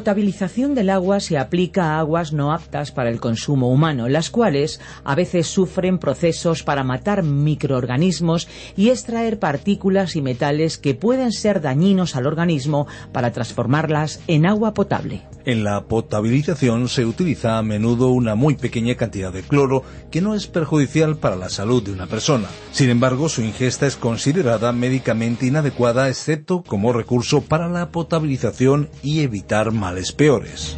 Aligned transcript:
Potabilización 0.00 0.74
del 0.74 0.88
agua 0.88 1.20
se 1.20 1.36
aplica 1.36 1.84
a 1.84 1.98
aguas 1.98 2.32
no 2.32 2.54
aptas 2.54 2.90
para 2.90 3.10
el 3.10 3.20
consumo 3.20 3.70
humano, 3.70 4.08
las 4.08 4.30
cuales 4.30 4.80
a 5.04 5.14
veces 5.14 5.46
sufren 5.46 5.98
procesos 5.98 6.62
para 6.62 6.84
matar 6.84 7.22
microorganismos 7.22 8.48
y 8.78 8.88
extraer 8.88 9.38
partículas 9.38 10.16
y 10.16 10.22
metales 10.22 10.78
que 10.78 10.94
pueden 10.94 11.32
ser 11.32 11.60
dañinos 11.60 12.16
al 12.16 12.26
organismo 12.26 12.86
para 13.12 13.30
transformarlas 13.30 14.22
en 14.26 14.46
agua 14.46 14.72
potable. 14.72 15.20
En 15.44 15.64
la 15.64 15.84
potabilización 15.84 16.88
se 16.88 17.06
utiliza 17.06 17.58
a 17.58 17.62
menudo 17.62 18.08
una 18.08 18.34
muy 18.34 18.56
pequeña 18.56 18.94
cantidad 18.94 19.32
de 19.32 19.42
cloro 19.42 19.82
que 20.10 20.20
no 20.20 20.34
es 20.34 20.46
perjudicial 20.46 21.16
para 21.16 21.36
la 21.36 21.48
salud 21.48 21.82
de 21.82 21.92
una 21.92 22.06
persona. 22.06 22.48
Sin 22.72 22.90
embargo, 22.90 23.28
su 23.28 23.42
ingesta 23.42 23.86
es 23.86 23.96
considerada 23.96 24.72
médicamente 24.72 25.46
inadecuada 25.46 26.08
excepto 26.08 26.62
como 26.62 26.92
recurso 26.92 27.40
para 27.40 27.68
la 27.68 27.90
potabilización 27.90 28.90
y 29.02 29.20
evitar 29.20 29.72
males 29.90 30.12
peores. 30.12 30.76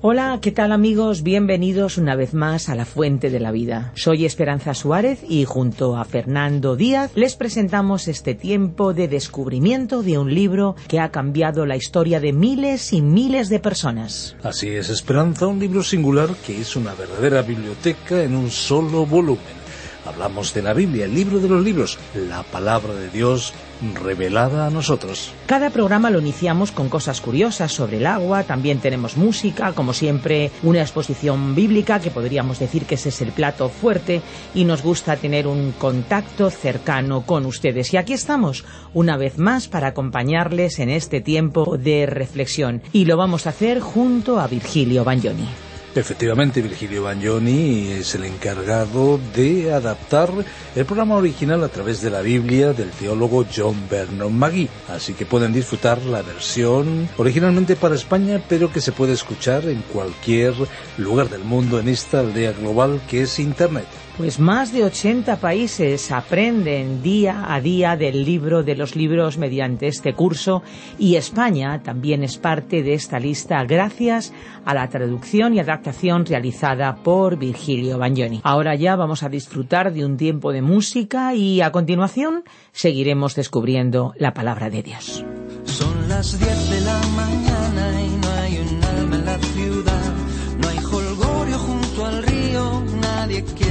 Hola, 0.00 0.38
¿qué 0.40 0.50
tal 0.50 0.72
amigos? 0.72 1.22
Bienvenidos 1.22 1.98
una 1.98 2.16
vez 2.16 2.32
más 2.32 2.70
a 2.70 2.74
La 2.74 2.86
Fuente 2.86 3.28
de 3.28 3.38
la 3.38 3.50
Vida. 3.52 3.92
Soy 3.94 4.24
Esperanza 4.24 4.72
Suárez 4.72 5.20
y 5.28 5.44
junto 5.44 5.98
a 5.98 6.06
Fernando 6.06 6.74
Díaz 6.76 7.10
les 7.14 7.36
presentamos 7.36 8.08
este 8.08 8.34
tiempo 8.34 8.94
de 8.94 9.08
descubrimiento 9.08 10.02
de 10.02 10.16
un 10.16 10.34
libro 10.34 10.74
que 10.88 11.00
ha 11.00 11.10
cambiado 11.10 11.66
la 11.66 11.76
historia 11.76 12.18
de 12.18 12.32
miles 12.32 12.94
y 12.94 13.02
miles 13.02 13.50
de 13.50 13.60
personas. 13.60 14.36
Así 14.42 14.70
es, 14.70 14.88
Esperanza, 14.88 15.46
un 15.46 15.58
libro 15.58 15.82
singular 15.82 16.30
que 16.46 16.62
es 16.62 16.76
una 16.76 16.94
verdadera 16.94 17.42
biblioteca 17.42 18.22
en 18.22 18.36
un 18.36 18.50
solo 18.50 19.04
volumen. 19.04 19.63
Hablamos 20.06 20.52
de 20.54 20.62
la 20.62 20.74
Biblia, 20.74 21.06
el 21.06 21.14
libro 21.14 21.40
de 21.40 21.48
los 21.48 21.62
libros, 21.62 21.98
la 22.14 22.42
palabra 22.42 22.94
de 22.94 23.08
Dios 23.10 23.52
revelada 23.94 24.66
a 24.66 24.70
nosotros. 24.70 25.32
Cada 25.46 25.70
programa 25.70 26.10
lo 26.10 26.20
iniciamos 26.20 26.72
con 26.72 26.88
cosas 26.88 27.20
curiosas 27.20 27.72
sobre 27.72 27.98
el 27.98 28.06
agua, 28.06 28.44
también 28.44 28.78
tenemos 28.78 29.16
música, 29.16 29.72
como 29.72 29.92
siempre 29.92 30.50
una 30.62 30.80
exposición 30.80 31.54
bíblica 31.54 32.00
que 32.00 32.10
podríamos 32.10 32.58
decir 32.58 32.84
que 32.84 32.94
ese 32.96 33.08
es 33.08 33.20
el 33.22 33.32
plato 33.32 33.68
fuerte 33.68 34.22
y 34.54 34.64
nos 34.64 34.82
gusta 34.82 35.16
tener 35.16 35.46
un 35.46 35.72
contacto 35.72 36.50
cercano 36.50 37.22
con 37.26 37.46
ustedes. 37.46 37.92
Y 37.92 37.96
aquí 37.96 38.12
estamos 38.12 38.64
una 38.92 39.16
vez 39.16 39.38
más 39.38 39.68
para 39.68 39.88
acompañarles 39.88 40.78
en 40.78 40.90
este 40.90 41.20
tiempo 41.20 41.76
de 41.76 42.06
reflexión 42.06 42.82
y 42.92 43.04
lo 43.06 43.16
vamos 43.16 43.46
a 43.46 43.50
hacer 43.50 43.80
junto 43.80 44.40
a 44.40 44.46
Virgilio 44.46 45.04
Bagnoni. 45.04 45.63
Efectivamente, 45.96 46.60
Virgilio 46.60 47.04
Bagnoni 47.04 47.92
es 47.92 48.16
el 48.16 48.24
encargado 48.24 49.20
de 49.32 49.72
adaptar 49.72 50.28
el 50.74 50.84
programa 50.84 51.14
original 51.14 51.62
a 51.62 51.68
través 51.68 52.02
de 52.02 52.10
la 52.10 52.20
Biblia 52.20 52.72
del 52.72 52.90
teólogo 52.90 53.46
John 53.54 53.86
Vernon 53.88 54.36
Magee. 54.36 54.68
Así 54.88 55.14
que 55.14 55.24
pueden 55.24 55.52
disfrutar 55.52 56.02
la 56.02 56.22
versión 56.22 57.08
originalmente 57.16 57.76
para 57.76 57.94
España, 57.94 58.42
pero 58.48 58.72
que 58.72 58.80
se 58.80 58.90
puede 58.90 59.12
escuchar 59.12 59.66
en 59.66 59.82
cualquier 59.82 60.54
lugar 60.98 61.30
del 61.30 61.44
mundo 61.44 61.78
en 61.78 61.88
esta 61.88 62.20
aldea 62.20 62.52
global 62.52 63.00
que 63.08 63.22
es 63.22 63.38
Internet. 63.38 63.86
Pues 64.16 64.38
más 64.38 64.72
de 64.72 64.84
80 64.84 65.40
países 65.40 66.12
aprenden 66.12 67.02
día 67.02 67.52
a 67.52 67.60
día 67.60 67.96
del 67.96 68.24
libro 68.24 68.62
de 68.62 68.76
los 68.76 68.94
libros 68.94 69.38
mediante 69.38 69.88
este 69.88 70.14
curso 70.14 70.62
y 71.00 71.16
España 71.16 71.82
también 71.82 72.22
es 72.22 72.38
parte 72.38 72.84
de 72.84 72.94
esta 72.94 73.18
lista 73.18 73.64
gracias 73.64 74.32
a 74.64 74.72
la 74.72 74.88
traducción 74.88 75.54
y 75.54 75.58
adaptación 75.58 76.26
realizada 76.26 76.94
por 76.94 77.36
Virgilio 77.36 77.98
Bagnoni. 77.98 78.40
Ahora 78.44 78.76
ya 78.76 78.94
vamos 78.94 79.24
a 79.24 79.28
disfrutar 79.28 79.92
de 79.92 80.04
un 80.04 80.16
tiempo 80.16 80.52
de 80.52 80.62
música 80.62 81.34
y 81.34 81.60
a 81.60 81.72
continuación 81.72 82.44
seguiremos 82.70 83.34
descubriendo 83.34 84.14
la 84.16 84.32
palabra 84.32 84.70
de 84.70 84.84
Dios. 84.84 85.24
Son 85.64 86.08
las 86.08 86.38
10 86.38 86.70
de 86.70 86.80
la 86.82 87.00
mañana 87.16 88.02
y 88.02 88.13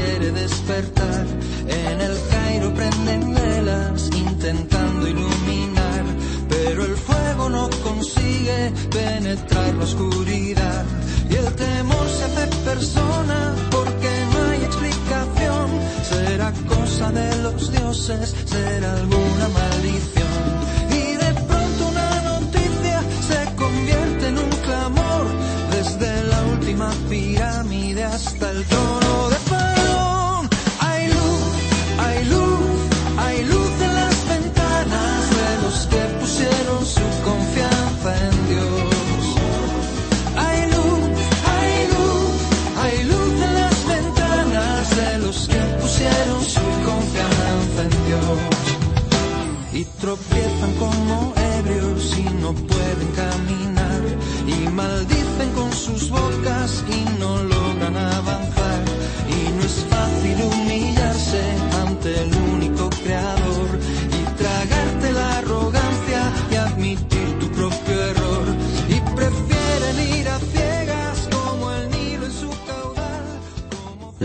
quiere 0.03 0.31
despertar. 0.31 1.52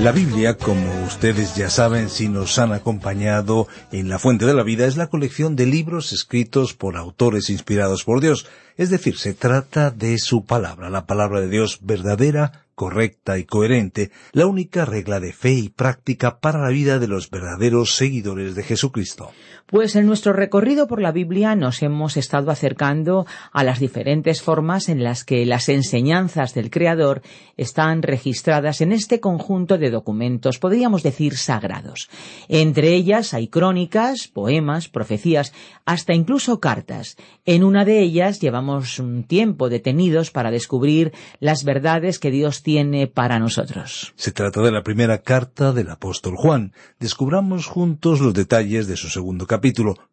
La 0.08 0.12
Biblia, 0.12 0.56
como 0.56 1.04
ustedes 1.04 1.54
ya 1.54 1.68
saben 1.68 2.08
si 2.08 2.30
nos 2.30 2.58
han 2.58 2.72
acompañado 2.72 3.68
en 3.92 4.08
La 4.08 4.18
Fuente 4.18 4.46
de 4.46 4.54
la 4.54 4.62
Vida, 4.62 4.86
es 4.86 4.96
la 4.96 5.08
colección 5.08 5.54
de 5.54 5.66
libros 5.66 6.14
escritos 6.14 6.72
por 6.72 6.96
autores 6.96 7.50
inspirados 7.50 8.04
por 8.04 8.22
Dios. 8.22 8.46
Es 8.78 8.88
decir, 8.88 9.18
se 9.18 9.34
trata 9.34 9.90
de 9.90 10.16
su 10.16 10.46
palabra, 10.46 10.88
la 10.88 11.04
palabra 11.04 11.42
de 11.42 11.50
Dios 11.50 11.80
verdadera, 11.82 12.64
correcta 12.74 13.36
y 13.36 13.44
coherente, 13.44 14.10
la 14.32 14.46
única 14.46 14.86
regla 14.86 15.20
de 15.20 15.34
fe 15.34 15.52
y 15.52 15.68
práctica 15.68 16.40
para 16.40 16.62
la 16.62 16.70
vida 16.70 16.98
de 16.98 17.08
los 17.08 17.28
verdaderos 17.28 17.94
seguidores 17.94 18.54
de 18.54 18.62
Jesucristo. 18.62 19.32
Pues 19.70 19.96
en 19.96 20.06
nuestro 20.06 20.32
recorrido 20.32 20.86
por 20.86 20.98
la 20.98 21.12
Biblia 21.12 21.54
nos 21.54 21.82
hemos 21.82 22.16
estado 22.16 22.50
acercando 22.50 23.26
a 23.52 23.64
las 23.64 23.80
diferentes 23.80 24.40
formas 24.40 24.88
en 24.88 25.04
las 25.04 25.24
que 25.24 25.44
las 25.44 25.68
enseñanzas 25.68 26.54
del 26.54 26.70
Creador 26.70 27.20
están 27.58 28.00
registradas 28.00 28.80
en 28.80 28.92
este 28.92 29.20
conjunto 29.20 29.76
de 29.76 29.90
documentos, 29.90 30.58
podríamos 30.58 31.02
decir 31.02 31.36
sagrados. 31.36 32.08
Entre 32.48 32.94
ellas 32.94 33.34
hay 33.34 33.48
crónicas, 33.48 34.28
poemas, 34.28 34.88
profecías, 34.88 35.52
hasta 35.84 36.14
incluso 36.14 36.60
cartas. 36.60 37.18
En 37.44 37.62
una 37.62 37.84
de 37.84 38.00
ellas 38.00 38.40
llevamos 38.40 38.98
un 38.98 39.24
tiempo 39.24 39.68
detenidos 39.68 40.30
para 40.30 40.50
descubrir 40.50 41.12
las 41.40 41.64
verdades 41.64 42.18
que 42.18 42.30
Dios 42.30 42.62
tiene 42.62 43.06
para 43.06 43.38
nosotros. 43.38 44.14
Se 44.16 44.32
trata 44.32 44.62
de 44.62 44.72
la 44.72 44.82
primera 44.82 45.18
carta 45.18 45.74
del 45.74 45.90
apóstol 45.90 46.36
Juan. 46.36 46.72
Descubramos 46.98 47.66
juntos 47.66 48.20
los 48.20 48.32
detalles 48.32 48.86
de 48.86 48.96
su 48.96 49.10
segundo 49.10 49.46
capítulo. 49.46 49.57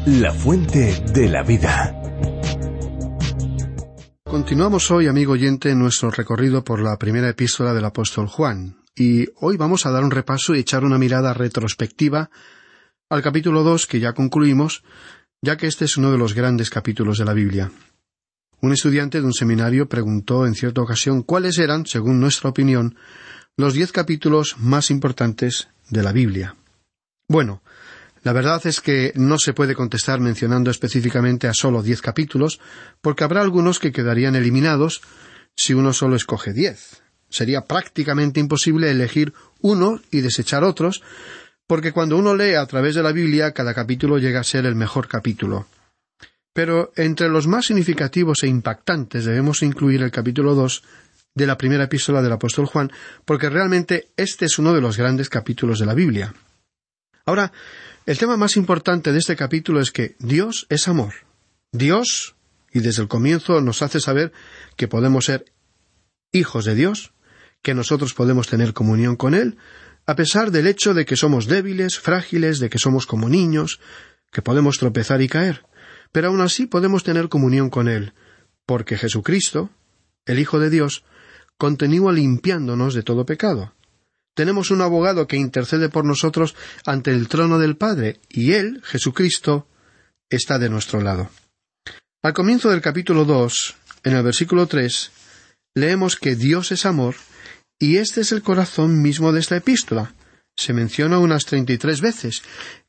La 0.06 0.34
fuente 0.34 1.04
de 1.14 1.30
la 1.30 1.44
vida. 1.44 1.98
Continuamos 4.24 4.90
hoy, 4.92 5.08
amigo 5.08 5.34
oyente, 5.34 5.76
nuestro 5.76 6.10
recorrido 6.10 6.64
por 6.64 6.82
la 6.82 6.98
primera 6.98 7.30
epístola 7.30 7.74
del 7.74 7.86
apóstol 7.86 8.28
Juan, 8.28 8.78
y 8.96 9.28
hoy 9.42 9.58
vamos 9.58 9.86
a 9.86 9.92
dar 9.92 10.04
un 10.04 10.12
repaso 10.12 10.56
y 10.56 10.60
echar 10.60 10.84
una 10.84 10.98
mirada 10.98 11.34
retrospectiva 11.34 12.30
al 13.10 13.22
capítulo 13.22 13.64
2 13.64 13.88
que 13.88 14.00
ya 14.00 14.14
concluimos, 14.14 14.84
ya 15.42 15.58
que 15.58 15.68
este 15.68 15.86
es 15.86 15.98
uno 15.98 16.12
de 16.12 16.18
los 16.18 16.34
grandes 16.34 16.70
capítulos 16.70 17.18
de 17.18 17.26
la 17.26 17.34
Biblia. 17.34 17.72
Un 18.62 18.72
estudiante 18.74 19.20
de 19.20 19.26
un 19.26 19.34
seminario 19.34 19.90
preguntó 19.90 20.46
en 20.46 20.56
cierta 20.56 20.82
ocasión 20.82 21.24
cuáles 21.24 21.58
eran, 21.58 21.86
según 21.86 22.20
nuestra 22.20 22.52
opinión, 22.52 22.96
los 23.58 23.74
diez 23.74 23.92
capítulos 23.92 24.56
más 24.60 24.92
importantes 24.92 25.68
de 25.92 26.02
la 26.02 26.12
Biblia. 26.12 26.56
Bueno, 27.28 27.62
la 28.24 28.34
verdad 28.34 28.66
es 28.66 28.82
que 28.82 29.14
no 29.16 29.38
se 29.38 29.54
puede 29.54 29.76
contestar 29.76 30.20
mencionando 30.20 30.72
específicamente 30.72 31.48
a 31.48 31.54
solo 31.54 31.84
diez 31.84 32.02
capítulos, 32.02 32.60
porque 33.02 33.24
habrá 33.24 33.42
algunos 33.42 33.80
que 33.80 33.92
quedarían 33.92 34.36
eliminados 34.36 35.02
si 35.56 35.74
uno 35.74 35.94
solo 35.94 36.16
escoge 36.16 36.54
diez. 36.54 37.04
Sería 37.30 37.62
prácticamente 37.62 38.40
imposible 38.40 38.92
elegir 38.92 39.34
uno 39.62 40.02
y 40.12 40.22
desechar 40.22 40.64
otros, 40.64 41.02
porque 41.68 41.94
cuando 41.94 42.18
uno 42.18 42.36
lee 42.36 42.56
a 42.56 42.66
través 42.66 42.96
de 42.96 43.04
la 43.04 43.12
Biblia 43.12 43.54
cada 43.54 43.74
capítulo 43.74 44.18
llega 44.18 44.42
a 44.42 44.44
ser 44.44 44.66
el 44.66 44.76
mejor 44.76 45.08
capítulo. 45.08 45.68
Pero 46.54 46.92
entre 46.98 47.30
los 47.30 47.48
más 47.48 47.68
significativos 47.68 48.44
e 48.44 48.48
impactantes 48.48 49.26
debemos 49.26 49.64
incluir 49.64 50.04
el 50.04 50.12
capítulo 50.12 50.54
dos 50.54 50.84
de 51.34 51.48
la 51.48 51.58
primera 51.58 51.86
epístola 51.86 52.22
del 52.22 52.32
apóstol 52.32 52.66
Juan, 52.66 52.92
porque 53.26 53.50
realmente 53.50 54.10
este 54.18 54.46
es 54.46 54.60
uno 54.60 54.74
de 54.74 54.82
los 54.82 54.98
grandes 54.98 55.30
capítulos 55.30 55.80
de 55.80 55.86
la 55.86 55.94
Biblia. 55.94 56.34
Ahora, 57.26 57.52
el 58.06 58.18
tema 58.18 58.36
más 58.36 58.58
importante 58.58 59.12
de 59.12 59.20
este 59.20 59.36
capítulo 59.36 59.80
es 59.80 59.92
que 59.92 60.16
Dios 60.20 60.66
es 60.70 60.88
amor. 60.88 61.14
Dios, 61.72 62.36
y 62.74 62.80
desde 62.80 63.02
el 63.02 63.08
comienzo 63.08 63.62
nos 63.62 63.82
hace 63.82 64.00
saber 64.00 64.34
que 64.76 64.88
podemos 64.88 65.26
ser 65.26 65.46
hijos 66.32 66.66
de 66.66 66.76
Dios, 66.76 67.14
que 67.62 67.74
nosotros 67.74 68.14
podemos 68.14 68.48
tener 68.48 68.74
comunión 68.74 69.16
con 69.16 69.34
Él, 69.34 69.58
a 70.06 70.16
pesar 70.16 70.52
del 70.52 70.68
hecho 70.68 70.94
de 70.94 71.06
que 71.06 71.16
somos 71.16 71.46
débiles, 71.48 72.00
frágiles, 72.00 72.60
de 72.60 72.70
que 72.70 72.80
somos 72.80 73.06
como 73.06 73.30
niños, 73.30 73.80
que 74.32 74.42
podemos 74.42 74.78
tropezar 74.78 75.22
y 75.22 75.28
caer. 75.28 75.64
Pero 76.12 76.30
aun 76.30 76.42
así 76.42 76.66
podemos 76.66 77.04
tener 77.04 77.30
comunión 77.30 77.70
con 77.70 77.88
Él, 77.88 78.14
porque 78.66 78.98
Jesucristo, 78.98 79.70
el 80.26 80.40
Hijo 80.40 80.60
de 80.60 80.70
Dios, 80.70 81.04
continúa 81.62 82.12
limpiándonos 82.12 82.96
de 82.96 83.04
todo 83.04 83.24
pecado. 83.24 83.76
Tenemos 84.34 84.72
un 84.72 84.82
abogado 84.82 85.28
que 85.28 85.38
intercede 85.38 85.90
por 85.90 86.06
nosotros 86.06 86.56
ante 86.88 87.12
el 87.12 87.28
trono 87.28 87.60
del 87.60 87.78
Padre, 87.78 88.20
y 88.30 88.54
Él, 88.54 88.82
Jesucristo, 88.84 89.68
está 90.28 90.58
de 90.58 90.70
nuestro 90.70 91.02
lado. 91.02 91.30
Al 92.24 92.34
comienzo 92.34 92.72
del 92.72 92.82
capítulo 92.82 93.26
dos, 93.26 93.76
en 94.04 94.16
el 94.16 94.24
versículo 94.24 94.66
tres, 94.66 95.12
leemos 95.76 96.16
que 96.16 96.36
Dios 96.36 96.72
es 96.72 96.88
amor 96.88 97.14
y 97.78 97.98
este 97.98 98.22
es 98.22 98.32
el 98.32 98.42
corazón 98.42 99.00
mismo 99.00 99.32
de 99.32 99.42
esta 99.42 99.56
epístola. 99.56 100.16
Se 100.58 100.74
menciona 100.74 101.20
unas 101.20 101.46
treinta 101.46 101.74
y 101.74 101.78
tres 101.78 102.02
veces, 102.02 102.42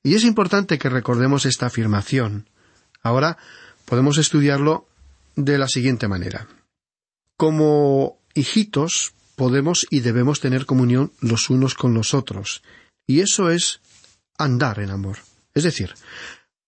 y 0.02 0.14
es 0.14 0.24
importante 0.24 0.78
que 0.78 0.88
recordemos 0.88 1.44
esta 1.44 1.66
afirmación. 1.66 2.48
Ahora 3.02 3.36
podemos 3.84 4.16
estudiarlo 4.16 4.88
de 5.36 5.58
la 5.58 5.68
siguiente 5.68 6.08
manera. 6.08 6.48
Como 7.36 8.21
hijitos 8.34 9.14
podemos 9.36 9.86
y 9.90 10.00
debemos 10.00 10.40
tener 10.40 10.66
comunión 10.66 11.12
los 11.20 11.50
unos 11.50 11.74
con 11.74 11.94
los 11.94 12.14
otros, 12.14 12.62
y 13.06 13.20
eso 13.20 13.50
es 13.50 13.80
andar 14.38 14.80
en 14.80 14.90
amor. 14.90 15.18
Es 15.54 15.64
decir, 15.64 15.94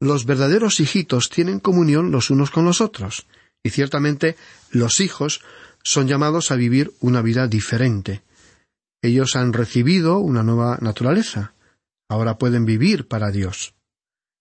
los 0.00 0.26
verdaderos 0.26 0.80
hijitos 0.80 1.30
tienen 1.30 1.60
comunión 1.60 2.10
los 2.10 2.30
unos 2.30 2.50
con 2.50 2.64
los 2.64 2.80
otros, 2.80 3.26
y 3.62 3.70
ciertamente 3.70 4.36
los 4.70 5.00
hijos 5.00 5.40
son 5.82 6.08
llamados 6.08 6.50
a 6.50 6.56
vivir 6.56 6.92
una 7.00 7.22
vida 7.22 7.46
diferente. 7.46 8.22
Ellos 9.02 9.36
han 9.36 9.52
recibido 9.52 10.18
una 10.18 10.42
nueva 10.42 10.78
naturaleza. 10.80 11.52
Ahora 12.08 12.38
pueden 12.38 12.64
vivir 12.64 13.06
para 13.06 13.30
Dios. 13.30 13.74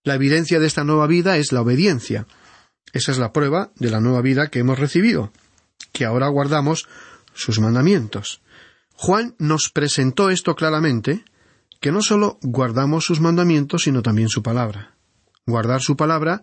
La 0.04 0.14
evidencia 0.14 0.58
de 0.58 0.66
esta 0.66 0.84
nueva 0.84 1.06
vida 1.06 1.36
es 1.36 1.52
la 1.52 1.60
obediencia. 1.60 2.26
Esa 2.92 3.12
es 3.12 3.18
la 3.18 3.32
prueba 3.32 3.72
de 3.76 3.90
la 3.90 4.00
nueva 4.00 4.22
vida 4.22 4.48
que 4.48 4.58
hemos 4.58 4.78
recibido, 4.78 5.32
que 5.92 6.04
ahora 6.04 6.28
guardamos 6.28 6.88
sus 7.34 7.60
mandamientos. 7.60 8.40
Juan 8.94 9.34
nos 9.38 9.70
presentó 9.70 10.30
esto 10.30 10.54
claramente, 10.54 11.24
que 11.80 11.92
no 11.92 12.00
sólo 12.00 12.38
guardamos 12.42 13.04
sus 13.04 13.20
mandamientos, 13.20 13.82
sino 13.82 14.02
también 14.02 14.28
su 14.28 14.42
palabra. 14.42 14.94
Guardar 15.46 15.82
su 15.82 15.96
palabra 15.96 16.42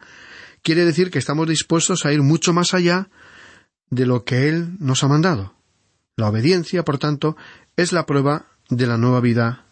quiere 0.61 0.85
decir 0.85 1.09
que 1.09 1.19
estamos 1.19 1.47
dispuestos 1.47 2.05
a 2.05 2.13
ir 2.13 2.21
mucho 2.21 2.53
más 2.53 2.73
allá 2.73 3.09
de 3.89 4.05
lo 4.05 4.23
que 4.23 4.47
Él 4.47 4.75
nos 4.79 5.03
ha 5.03 5.07
mandado. 5.07 5.55
La 6.15 6.27
obediencia, 6.27 6.83
por 6.83 6.97
tanto, 6.97 7.35
es 7.75 7.91
la 7.91 8.05
prueba 8.05 8.45
de 8.69 8.85
la 8.85 8.97
nueva 8.97 9.21
vida 9.21 9.65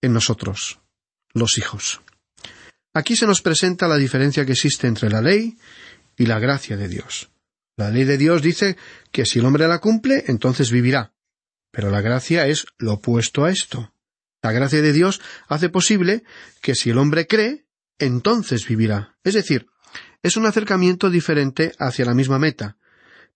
en 0.00 0.12
nosotros, 0.12 0.80
los 1.32 1.58
hijos. 1.58 2.00
Aquí 2.94 3.16
se 3.16 3.26
nos 3.26 3.40
presenta 3.40 3.88
la 3.88 3.96
diferencia 3.96 4.44
que 4.44 4.52
existe 4.52 4.86
entre 4.86 5.10
la 5.10 5.22
ley 5.22 5.56
y 6.16 6.26
la 6.26 6.38
gracia 6.38 6.76
de 6.76 6.88
Dios. 6.88 7.30
La 7.76 7.90
ley 7.90 8.04
de 8.04 8.18
Dios 8.18 8.42
dice 8.42 8.76
que 9.10 9.24
si 9.24 9.38
el 9.38 9.46
hombre 9.46 9.66
la 9.66 9.78
cumple, 9.78 10.24
entonces 10.26 10.70
vivirá. 10.70 11.14
Pero 11.70 11.90
la 11.90 12.00
gracia 12.00 12.46
es 12.46 12.66
lo 12.78 12.94
opuesto 12.94 13.44
a 13.44 13.50
esto. 13.50 13.94
La 14.42 14.52
gracia 14.52 14.82
de 14.82 14.92
Dios 14.92 15.20
hace 15.48 15.68
posible 15.68 16.24
que 16.60 16.74
si 16.74 16.90
el 16.90 16.98
hombre 16.98 17.26
cree, 17.26 17.66
entonces 17.98 18.66
vivirá. 18.66 19.16
Es 19.24 19.34
decir, 19.34 19.68
es 20.22 20.36
un 20.36 20.46
acercamiento 20.46 21.10
diferente 21.10 21.72
hacia 21.78 22.04
la 22.04 22.14
misma 22.14 22.38
meta, 22.38 22.76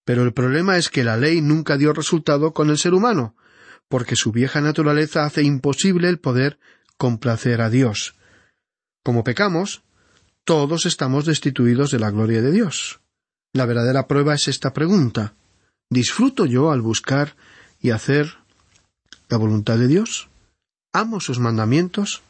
pero 0.04 0.22
el 0.22 0.32
problema 0.32 0.76
es 0.76 0.90
que 0.90 1.04
la 1.04 1.16
ley 1.16 1.40
nunca 1.40 1.76
dio 1.76 1.92
resultado 1.92 2.52
con 2.52 2.70
el 2.70 2.78
ser 2.78 2.94
humano, 2.94 3.36
porque 3.88 4.16
su 4.16 4.32
vieja 4.32 4.60
naturaleza 4.60 5.24
hace 5.24 5.42
imposible 5.42 6.08
el 6.08 6.18
poder 6.18 6.58
complacer 6.96 7.60
a 7.60 7.70
Dios. 7.70 8.14
Como 9.02 9.24
pecamos, 9.24 9.82
todos 10.44 10.86
estamos 10.86 11.24
destituidos 11.24 11.90
de 11.90 11.98
la 11.98 12.10
gloria 12.10 12.42
de 12.42 12.52
Dios. 12.52 13.00
La 13.56 13.64
verdadera 13.64 14.06
prueba 14.06 14.34
es 14.34 14.48
esta 14.48 14.74
pregunta 14.74 15.32
¿Disfruto 15.88 16.44
yo 16.44 16.72
al 16.72 16.82
buscar 16.82 17.36
y 17.80 17.88
hacer 17.88 18.36
la 19.30 19.38
voluntad 19.38 19.78
de 19.78 19.88
Dios? 19.88 20.28
¿Amo 20.92 21.20
sus 21.20 21.38
mandamientos? 21.38 22.22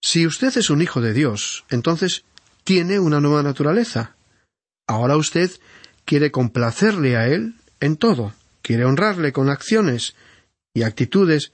Si 0.00 0.24
usted 0.24 0.56
es 0.56 0.70
un 0.70 0.82
hijo 0.82 1.00
de 1.00 1.14
Dios, 1.14 1.64
entonces 1.68 2.22
tiene 2.62 3.00
una 3.00 3.18
nueva 3.18 3.42
naturaleza. 3.42 4.14
Ahora 4.86 5.16
usted 5.16 5.50
quiere 6.04 6.30
complacerle 6.30 7.16
a 7.16 7.26
Él 7.26 7.56
en 7.80 7.96
todo, 7.96 8.32
quiere 8.62 8.84
honrarle 8.84 9.32
con 9.32 9.50
acciones 9.50 10.14
y 10.72 10.84
actitudes 10.84 11.50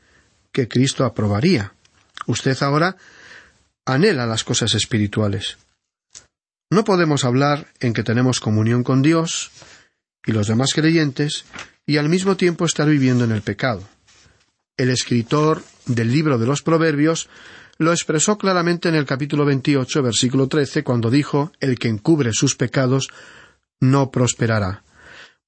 que 0.52 0.68
Cristo 0.68 1.06
aprobaría. 1.06 1.72
Usted 2.26 2.62
ahora 2.62 2.98
anhela 3.86 4.26
las 4.26 4.44
cosas 4.44 4.74
espirituales. 4.74 5.56
No 6.72 6.84
podemos 6.84 7.26
hablar 7.26 7.66
en 7.80 7.92
que 7.92 8.02
tenemos 8.02 8.40
comunión 8.40 8.82
con 8.82 9.02
Dios 9.02 9.50
y 10.24 10.32
los 10.32 10.46
demás 10.46 10.72
creyentes 10.72 11.44
y 11.84 11.98
al 11.98 12.08
mismo 12.08 12.38
tiempo 12.38 12.64
estar 12.64 12.88
viviendo 12.88 13.24
en 13.24 13.30
el 13.30 13.42
pecado. 13.42 13.86
El 14.78 14.88
escritor 14.88 15.62
del 15.84 16.10
libro 16.10 16.38
de 16.38 16.46
los 16.46 16.62
Proverbios 16.62 17.28
lo 17.76 17.92
expresó 17.92 18.38
claramente 18.38 18.88
en 18.88 18.94
el 18.94 19.04
capítulo 19.04 19.44
28, 19.44 20.02
versículo 20.02 20.48
13, 20.48 20.82
cuando 20.82 21.10
dijo, 21.10 21.52
El 21.60 21.78
que 21.78 21.88
encubre 21.88 22.32
sus 22.32 22.56
pecados 22.56 23.10
no 23.78 24.10
prosperará, 24.10 24.82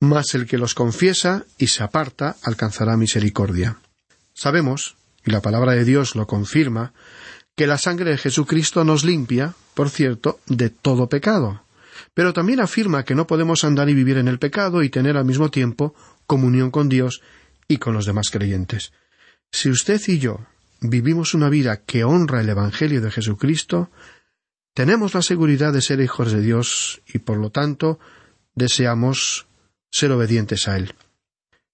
mas 0.00 0.34
el 0.34 0.44
que 0.44 0.58
los 0.58 0.74
confiesa 0.74 1.46
y 1.56 1.68
se 1.68 1.82
aparta 1.82 2.36
alcanzará 2.42 2.98
misericordia. 2.98 3.78
Sabemos 4.34 4.96
y 5.24 5.30
la 5.30 5.40
palabra 5.40 5.72
de 5.72 5.86
Dios 5.86 6.16
lo 6.16 6.26
confirma, 6.26 6.92
que 7.56 7.66
la 7.66 7.78
sangre 7.78 8.10
de 8.10 8.18
Jesucristo 8.18 8.84
nos 8.84 9.04
limpia, 9.04 9.54
por 9.74 9.90
cierto, 9.90 10.40
de 10.46 10.70
todo 10.70 11.08
pecado. 11.08 11.62
Pero 12.12 12.32
también 12.32 12.60
afirma 12.60 13.04
que 13.04 13.14
no 13.14 13.26
podemos 13.26 13.64
andar 13.64 13.88
y 13.88 13.94
vivir 13.94 14.18
en 14.18 14.28
el 14.28 14.38
pecado 14.38 14.82
y 14.82 14.88
tener 14.88 15.16
al 15.16 15.24
mismo 15.24 15.50
tiempo 15.50 15.94
comunión 16.26 16.70
con 16.70 16.88
Dios 16.88 17.22
y 17.68 17.78
con 17.78 17.94
los 17.94 18.06
demás 18.06 18.30
creyentes. 18.30 18.92
Si 19.52 19.70
usted 19.70 20.00
y 20.08 20.18
yo 20.18 20.40
vivimos 20.80 21.34
una 21.34 21.48
vida 21.48 21.82
que 21.84 22.04
honra 22.04 22.40
el 22.40 22.48
Evangelio 22.48 23.00
de 23.00 23.10
Jesucristo, 23.10 23.90
tenemos 24.74 25.14
la 25.14 25.22
seguridad 25.22 25.72
de 25.72 25.80
ser 25.80 26.00
hijos 26.00 26.32
de 26.32 26.42
Dios 26.42 27.02
y 27.06 27.18
por 27.18 27.38
lo 27.38 27.50
tanto 27.50 28.00
deseamos 28.54 29.46
ser 29.90 30.10
obedientes 30.10 30.66
a 30.66 30.76
Él. 30.76 30.94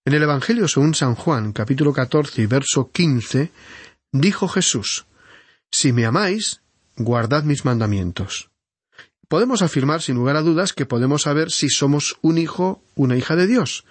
En 0.05 0.13
el 0.13 0.23
Evangelio 0.23 0.69
según 0.69 0.95
San 0.95 1.15
Juan, 1.15 1.53
capítulo 1.53 1.93
catorce 1.93 2.43
y 2.43 2.47
verso 2.47 2.91
quince, 2.93 3.51
dijo 4.13 4.49
Jesús 4.49 5.07
Si 5.71 5.93
me 5.93 6.05
amáis, 6.05 6.63
guardad 6.97 7.45
mis 7.45 7.65
mandamientos. 7.65 8.51
Podemos 9.29 9.63
afirmar 9.63 10.03
sin 10.03 10.17
lugar 10.17 10.37
a 10.37 10.43
dudas 10.43 10.73
que 10.73 10.87
podemos 10.87 11.23
saber 11.23 11.53
si 11.53 11.69
somos 11.69 12.19
un 12.21 12.39
hijo, 12.39 12.83
una 12.97 13.17
hija 13.17 13.37
de 13.37 13.47
Dios. 13.47 13.85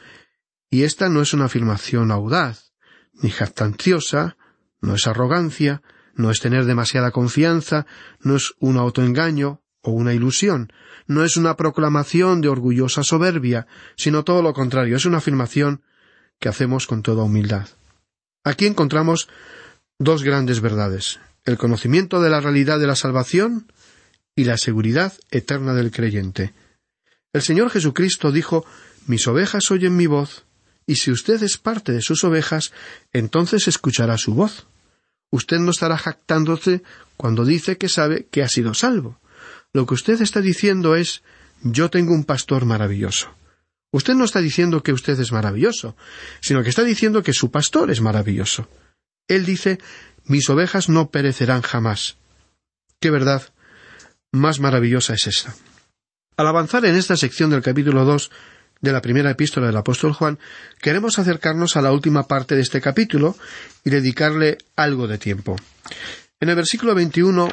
Y 0.69 0.83
esta 0.83 1.07
no 1.07 1.21
es 1.21 1.33
una 1.33 1.45
afirmación 1.45 2.11
audaz, 2.11 2.73
ni 3.13 3.29
jactanciosa, 3.29 4.35
no 4.81 4.95
es 4.95 5.07
arrogancia, 5.07 5.81
no 6.13 6.29
es 6.29 6.41
tener 6.41 6.65
demasiada 6.65 7.11
confianza, 7.11 7.85
no 8.19 8.35
es 8.35 8.53
un 8.59 8.77
autoengaño 8.77 9.61
o 9.81 9.91
una 9.91 10.13
ilusión, 10.13 10.73
no 11.07 11.23
es 11.23 11.37
una 11.37 11.55
proclamación 11.55 12.41
de 12.41 12.49
orgullosa 12.49 13.03
soberbia, 13.03 13.67
sino 13.95 14.25
todo 14.25 14.41
lo 14.41 14.53
contrario, 14.53 14.97
es 14.97 15.05
una 15.05 15.19
afirmación 15.19 15.83
que 16.39 16.49
hacemos 16.49 16.85
con 16.85 17.01
toda 17.01 17.23
humildad. 17.23 17.69
Aquí 18.43 18.65
encontramos 18.65 19.29
dos 19.97 20.23
grandes 20.23 20.59
verdades 20.59 21.19
el 21.49 21.57
conocimiento 21.57 22.21
de 22.21 22.29
la 22.29 22.39
realidad 22.39 22.79
de 22.79 22.87
la 22.87 22.95
salvación 22.95 23.71
y 24.35 24.43
la 24.43 24.57
seguridad 24.57 25.13
eterna 25.31 25.73
del 25.73 25.91
creyente. 25.91 26.53
El 27.33 27.41
Señor 27.41 27.71
Jesucristo 27.71 28.31
dijo 28.31 28.65
Mis 29.07 29.27
ovejas 29.27 29.71
oyen 29.71 29.95
mi 29.95 30.05
voz, 30.05 30.45
y 30.85 30.95
si 30.95 31.11
usted 31.11 31.41
es 31.41 31.57
parte 31.57 31.91
de 31.91 32.01
sus 32.01 32.23
ovejas, 32.23 32.71
entonces 33.13 33.67
escuchará 33.67 34.17
su 34.17 34.33
voz. 34.33 34.67
Usted 35.31 35.57
no 35.57 35.71
estará 35.71 35.97
jactándose 35.97 36.83
cuando 37.17 37.45
dice 37.45 37.77
que 37.77 37.89
sabe 37.89 38.27
que 38.31 38.43
ha 38.43 38.47
sido 38.47 38.73
salvo. 38.73 39.19
Lo 39.73 39.85
que 39.85 39.95
usted 39.95 40.21
está 40.21 40.41
diciendo 40.41 40.95
es 40.95 41.23
yo 41.61 41.89
tengo 41.89 42.13
un 42.13 42.25
pastor 42.25 42.65
maravilloso. 42.65 43.29
Usted 43.91 44.13
no 44.13 44.25
está 44.25 44.39
diciendo 44.39 44.83
que 44.83 44.93
usted 44.93 45.19
es 45.19 45.31
maravilloso, 45.31 45.95
sino 46.41 46.61
que 46.61 46.69
está 46.69 46.83
diciendo 46.83 47.23
que 47.23 47.33
su 47.33 47.49
pastor 47.49 47.89
es 47.89 48.01
maravilloso. 48.01 48.67
Él 49.27 49.45
dice 49.45 49.79
mis 50.29 50.49
ovejas 50.49 50.89
no 50.89 51.09
perecerán 51.09 51.63
jamás. 51.63 52.15
¿Qué 53.01 53.09
verdad 53.09 53.41
más 54.31 54.59
maravillosa 54.59 55.15
es 55.15 55.25
esta? 55.27 55.55
Al 56.37 56.47
avanzar 56.47 56.85
en 56.85 56.95
esta 56.95 57.17
sección 57.17 57.49
del 57.49 57.63
capítulo 57.63 58.05
dos 58.05 58.29
de 58.79 58.93
la 58.93 59.01
primera 59.01 59.31
epístola 59.31 59.67
del 59.67 59.75
apóstol 59.75 60.13
Juan, 60.13 60.39
queremos 60.81 61.17
acercarnos 61.17 61.75
a 61.75 61.81
la 61.81 61.91
última 61.91 62.27
parte 62.27 62.55
de 62.55 62.61
este 62.61 62.79
capítulo 62.79 63.35
y 63.83 63.89
dedicarle 63.89 64.59
algo 64.75 65.07
de 65.07 65.17
tiempo. 65.17 65.55
En 66.39 66.49
el 66.49 66.55
versículo 66.55 66.93
21, 66.93 67.49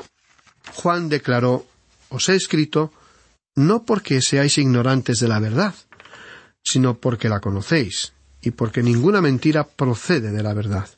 Juan 0.75 1.09
declaró, 1.09 1.67
Os 2.11 2.29
he 2.29 2.37
escrito 2.37 2.93
no 3.57 3.85
porque 3.85 4.21
seáis 4.21 4.59
ignorantes 4.59 5.19
de 5.19 5.29
la 5.29 5.41
verdad, 5.41 5.75
sino 6.63 6.99
porque 6.99 7.31
la 7.31 7.41
conocéis, 7.41 8.13
y 8.43 8.51
porque 8.51 8.83
ninguna 8.83 9.23
mentira 9.23 9.67
procede 9.67 10.31
de 10.31 10.43
la 10.43 10.53
verdad. 10.53 10.89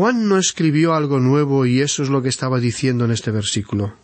Juan 0.00 0.30
no 0.30 0.38
escribió 0.38 0.94
algo 0.94 1.20
nuevo 1.20 1.66
y 1.66 1.82
eso 1.82 2.02
es 2.02 2.08
lo 2.08 2.22
que 2.22 2.30
estaba 2.30 2.58
diciendo 2.58 3.04
en 3.04 3.10
este 3.10 3.30
versículo, 3.30 3.98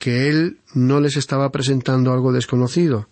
que 0.00 0.28
él 0.28 0.58
no 0.74 0.98
les 0.98 1.16
estaba 1.16 1.52
presentando 1.52 2.12
algo 2.12 2.32
desconocido, 2.32 3.08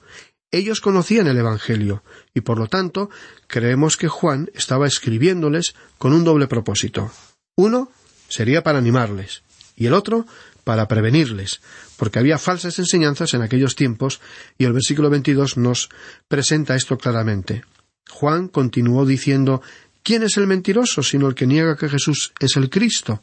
ellos 0.51 0.81
conocían 0.81 1.29
el 1.29 1.39
Evangelio, 1.39 2.03
y 2.35 2.41
por 2.41 2.59
lo 2.59 2.67
tanto 2.67 3.11
creemos 3.47 3.97
que 3.97 4.09
Juan 4.09 4.51
estaba 4.55 4.89
escribiéndoles 4.89 5.77
con 5.99 6.13
un 6.13 6.25
doble 6.25 6.49
propósito. 6.49 7.13
Uno 7.55 7.93
sería 8.29 8.65
para 8.65 8.79
animarles, 8.79 9.45
y 9.77 9.87
el 9.87 9.95
otro 9.95 10.27
para 10.65 10.89
prevenirles, 10.89 11.61
porque 11.97 12.19
había 12.19 12.39
falsas 12.39 12.77
enseñanzas 12.81 13.35
en 13.35 13.43
aquellos 13.43 13.77
tiempos, 13.77 14.21
y 14.59 14.65
el 14.65 14.73
versículo 14.73 15.11
22 15.11 15.59
nos 15.59 15.91
presenta 16.27 16.75
esto 16.75 16.99
claramente. 16.99 17.63
Juan 18.11 18.49
continuó 18.49 19.07
diciendo 19.07 19.63
¿Quién 20.03 20.23
es 20.23 20.37
el 20.37 20.47
mentiroso 20.47 21.03
sino 21.03 21.29
el 21.29 21.35
que 21.35 21.47
niega 21.47 21.77
que 21.77 21.89
Jesús 21.89 22.33
es 22.41 22.57
el 22.57 22.71
Cristo? 22.71 23.23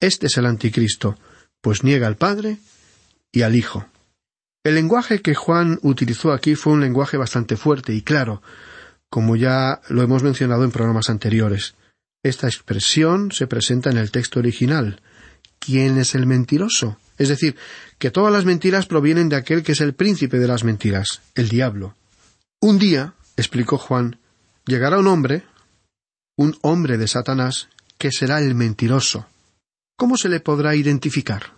Este 0.00 0.26
es 0.26 0.36
el 0.36 0.46
anticristo, 0.46 1.18
pues 1.60 1.82
niega 1.82 2.06
al 2.06 2.16
Padre 2.16 2.58
y 3.32 3.42
al 3.42 3.56
Hijo. 3.56 3.86
El 4.62 4.74
lenguaje 4.74 5.22
que 5.22 5.34
Juan 5.34 5.78
utilizó 5.82 6.32
aquí 6.32 6.54
fue 6.54 6.72
un 6.72 6.80
lenguaje 6.80 7.16
bastante 7.16 7.56
fuerte 7.56 7.94
y 7.94 8.02
claro, 8.02 8.42
como 9.08 9.36
ya 9.36 9.80
lo 9.88 10.02
hemos 10.02 10.22
mencionado 10.22 10.64
en 10.64 10.72
programas 10.72 11.08
anteriores. 11.08 11.74
Esta 12.22 12.48
expresión 12.48 13.30
se 13.30 13.46
presenta 13.46 13.90
en 13.90 13.98
el 13.98 14.10
texto 14.10 14.40
original. 14.40 15.00
¿Quién 15.60 15.98
es 15.98 16.14
el 16.14 16.26
mentiroso? 16.26 16.98
Es 17.18 17.28
decir, 17.28 17.56
que 17.98 18.10
todas 18.10 18.32
las 18.32 18.44
mentiras 18.44 18.86
provienen 18.86 19.28
de 19.28 19.36
aquel 19.36 19.62
que 19.62 19.72
es 19.72 19.80
el 19.80 19.94
príncipe 19.94 20.38
de 20.38 20.48
las 20.48 20.64
mentiras, 20.64 21.22
el 21.34 21.48
diablo. 21.48 21.94
Un 22.60 22.78
día, 22.78 23.14
explicó 23.36 23.78
Juan, 23.78 24.18
llegará 24.66 24.98
un 24.98 25.06
hombre, 25.06 25.44
un 26.36 26.56
hombre 26.62 26.98
de 26.98 27.08
Satanás, 27.08 27.68
que 27.98 28.12
será 28.12 28.40
el 28.40 28.54
mentiroso. 28.54 29.26
¿Cómo 29.96 30.16
se 30.16 30.28
le 30.28 30.40
podrá 30.40 30.74
identificar? 30.74 31.56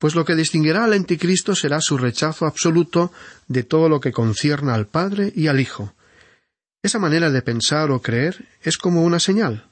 pues 0.00 0.14
lo 0.14 0.24
que 0.24 0.34
distinguirá 0.34 0.84
al 0.84 0.94
anticristo 0.94 1.54
será 1.54 1.82
su 1.82 1.98
rechazo 1.98 2.46
absoluto 2.46 3.12
de 3.48 3.64
todo 3.64 3.90
lo 3.90 4.00
que 4.00 4.12
concierna 4.12 4.74
al 4.74 4.86
Padre 4.86 5.30
y 5.36 5.46
al 5.46 5.60
Hijo. 5.60 5.92
Esa 6.82 6.98
manera 6.98 7.30
de 7.30 7.42
pensar 7.42 7.90
o 7.90 8.00
creer 8.00 8.48
es 8.62 8.78
como 8.78 9.02
una 9.02 9.20
señal. 9.20 9.66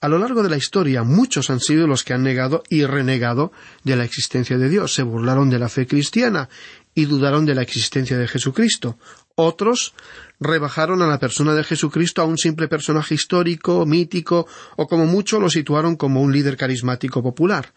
A 0.00 0.06
lo 0.06 0.18
largo 0.18 0.44
de 0.44 0.48
la 0.48 0.56
historia 0.56 1.02
muchos 1.02 1.50
han 1.50 1.58
sido 1.58 1.88
los 1.88 2.04
que 2.04 2.14
han 2.14 2.22
negado 2.22 2.62
y 2.70 2.84
renegado 2.84 3.50
de 3.82 3.96
la 3.96 4.04
existencia 4.04 4.58
de 4.58 4.68
Dios, 4.68 4.94
se 4.94 5.02
burlaron 5.02 5.50
de 5.50 5.58
la 5.58 5.68
fe 5.68 5.88
cristiana 5.88 6.48
y 6.94 7.06
dudaron 7.06 7.44
de 7.46 7.54
la 7.54 7.62
existencia 7.62 8.16
de 8.16 8.28
Jesucristo. 8.28 8.98
Otros 9.34 9.94
rebajaron 10.38 11.02
a 11.02 11.06
la 11.06 11.18
persona 11.18 11.54
de 11.54 11.64
Jesucristo 11.64 12.22
a 12.22 12.24
un 12.24 12.38
simple 12.38 12.68
personaje 12.68 13.14
histórico, 13.14 13.84
mítico, 13.86 14.46
o 14.76 14.86
como 14.86 15.06
mucho 15.06 15.40
lo 15.40 15.50
situaron 15.50 15.96
como 15.96 16.22
un 16.22 16.32
líder 16.32 16.56
carismático 16.56 17.22
popular 17.22 17.72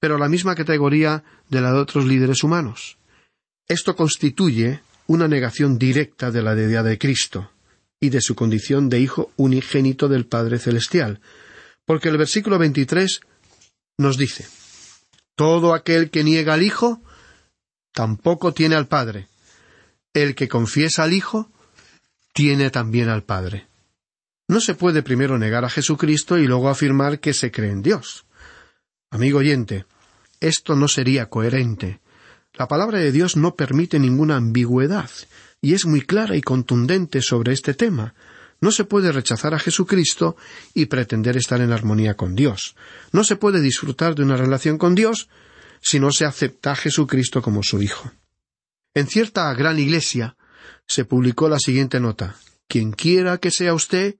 pero 0.00 0.18
la 0.18 0.28
misma 0.28 0.54
categoría 0.54 1.24
de 1.48 1.60
la 1.60 1.72
de 1.72 1.78
otros 1.78 2.06
líderes 2.06 2.44
humanos. 2.44 2.98
Esto 3.66 3.96
constituye 3.96 4.80
una 5.06 5.28
negación 5.28 5.78
directa 5.78 6.30
de 6.30 6.42
la 6.42 6.54
deidad 6.54 6.84
de 6.84 6.98
Cristo 6.98 7.50
y 8.00 8.10
de 8.10 8.20
su 8.20 8.34
condición 8.34 8.88
de 8.88 9.00
Hijo 9.00 9.32
unigénito 9.36 10.08
del 10.08 10.26
Padre 10.26 10.58
Celestial, 10.58 11.20
porque 11.84 12.08
el 12.08 12.18
versículo 12.18 12.58
23 12.58 13.20
nos 13.98 14.16
dice, 14.16 14.46
Todo 15.34 15.74
aquel 15.74 16.10
que 16.10 16.22
niega 16.22 16.54
al 16.54 16.62
Hijo, 16.62 17.02
tampoco 17.98 18.54
tiene 18.54 18.76
al 18.76 18.86
Padre. 18.86 19.26
El 20.14 20.36
que 20.36 20.46
confiesa 20.46 21.02
al 21.02 21.12
Hijo, 21.12 21.50
tiene 22.32 22.70
también 22.70 23.08
al 23.08 23.24
Padre. 23.24 23.66
No 24.46 24.60
se 24.60 24.76
puede 24.76 25.02
primero 25.02 25.36
negar 25.36 25.64
a 25.64 25.68
Jesucristo 25.68 26.38
y 26.38 26.46
luego 26.46 26.68
afirmar 26.68 27.18
que 27.18 27.34
se 27.34 27.50
cree 27.50 27.72
en 27.72 27.82
Dios. 27.82 28.24
Amigo 29.10 29.40
oyente, 29.40 29.84
esto 30.38 30.76
no 30.76 30.86
sería 30.86 31.28
coherente. 31.28 31.98
La 32.52 32.68
palabra 32.68 33.00
de 33.00 33.10
Dios 33.10 33.36
no 33.36 33.56
permite 33.56 33.98
ninguna 33.98 34.36
ambigüedad, 34.36 35.10
y 35.60 35.74
es 35.74 35.84
muy 35.84 36.02
clara 36.02 36.36
y 36.36 36.40
contundente 36.40 37.20
sobre 37.20 37.52
este 37.52 37.74
tema. 37.74 38.14
No 38.60 38.70
se 38.70 38.84
puede 38.84 39.10
rechazar 39.10 39.54
a 39.54 39.58
Jesucristo 39.58 40.36
y 40.72 40.86
pretender 40.86 41.36
estar 41.36 41.60
en 41.60 41.72
armonía 41.72 42.14
con 42.14 42.36
Dios. 42.36 42.76
No 43.10 43.24
se 43.24 43.34
puede 43.34 43.60
disfrutar 43.60 44.14
de 44.14 44.22
una 44.22 44.36
relación 44.36 44.78
con 44.78 44.94
Dios 44.94 45.28
si 45.80 46.00
no 46.00 46.10
se 46.12 46.24
acepta 46.24 46.72
a 46.72 46.76
Jesucristo 46.76 47.42
como 47.42 47.62
su 47.62 47.82
Hijo. 47.82 48.10
En 48.94 49.06
cierta 49.06 49.52
gran 49.54 49.78
iglesia 49.78 50.36
se 50.86 51.04
publicó 51.04 51.48
la 51.48 51.58
siguiente 51.58 52.00
nota 52.00 52.36
Quien 52.66 52.92
quiera 52.92 53.38
que 53.38 53.50
sea 53.50 53.74
usted, 53.74 54.16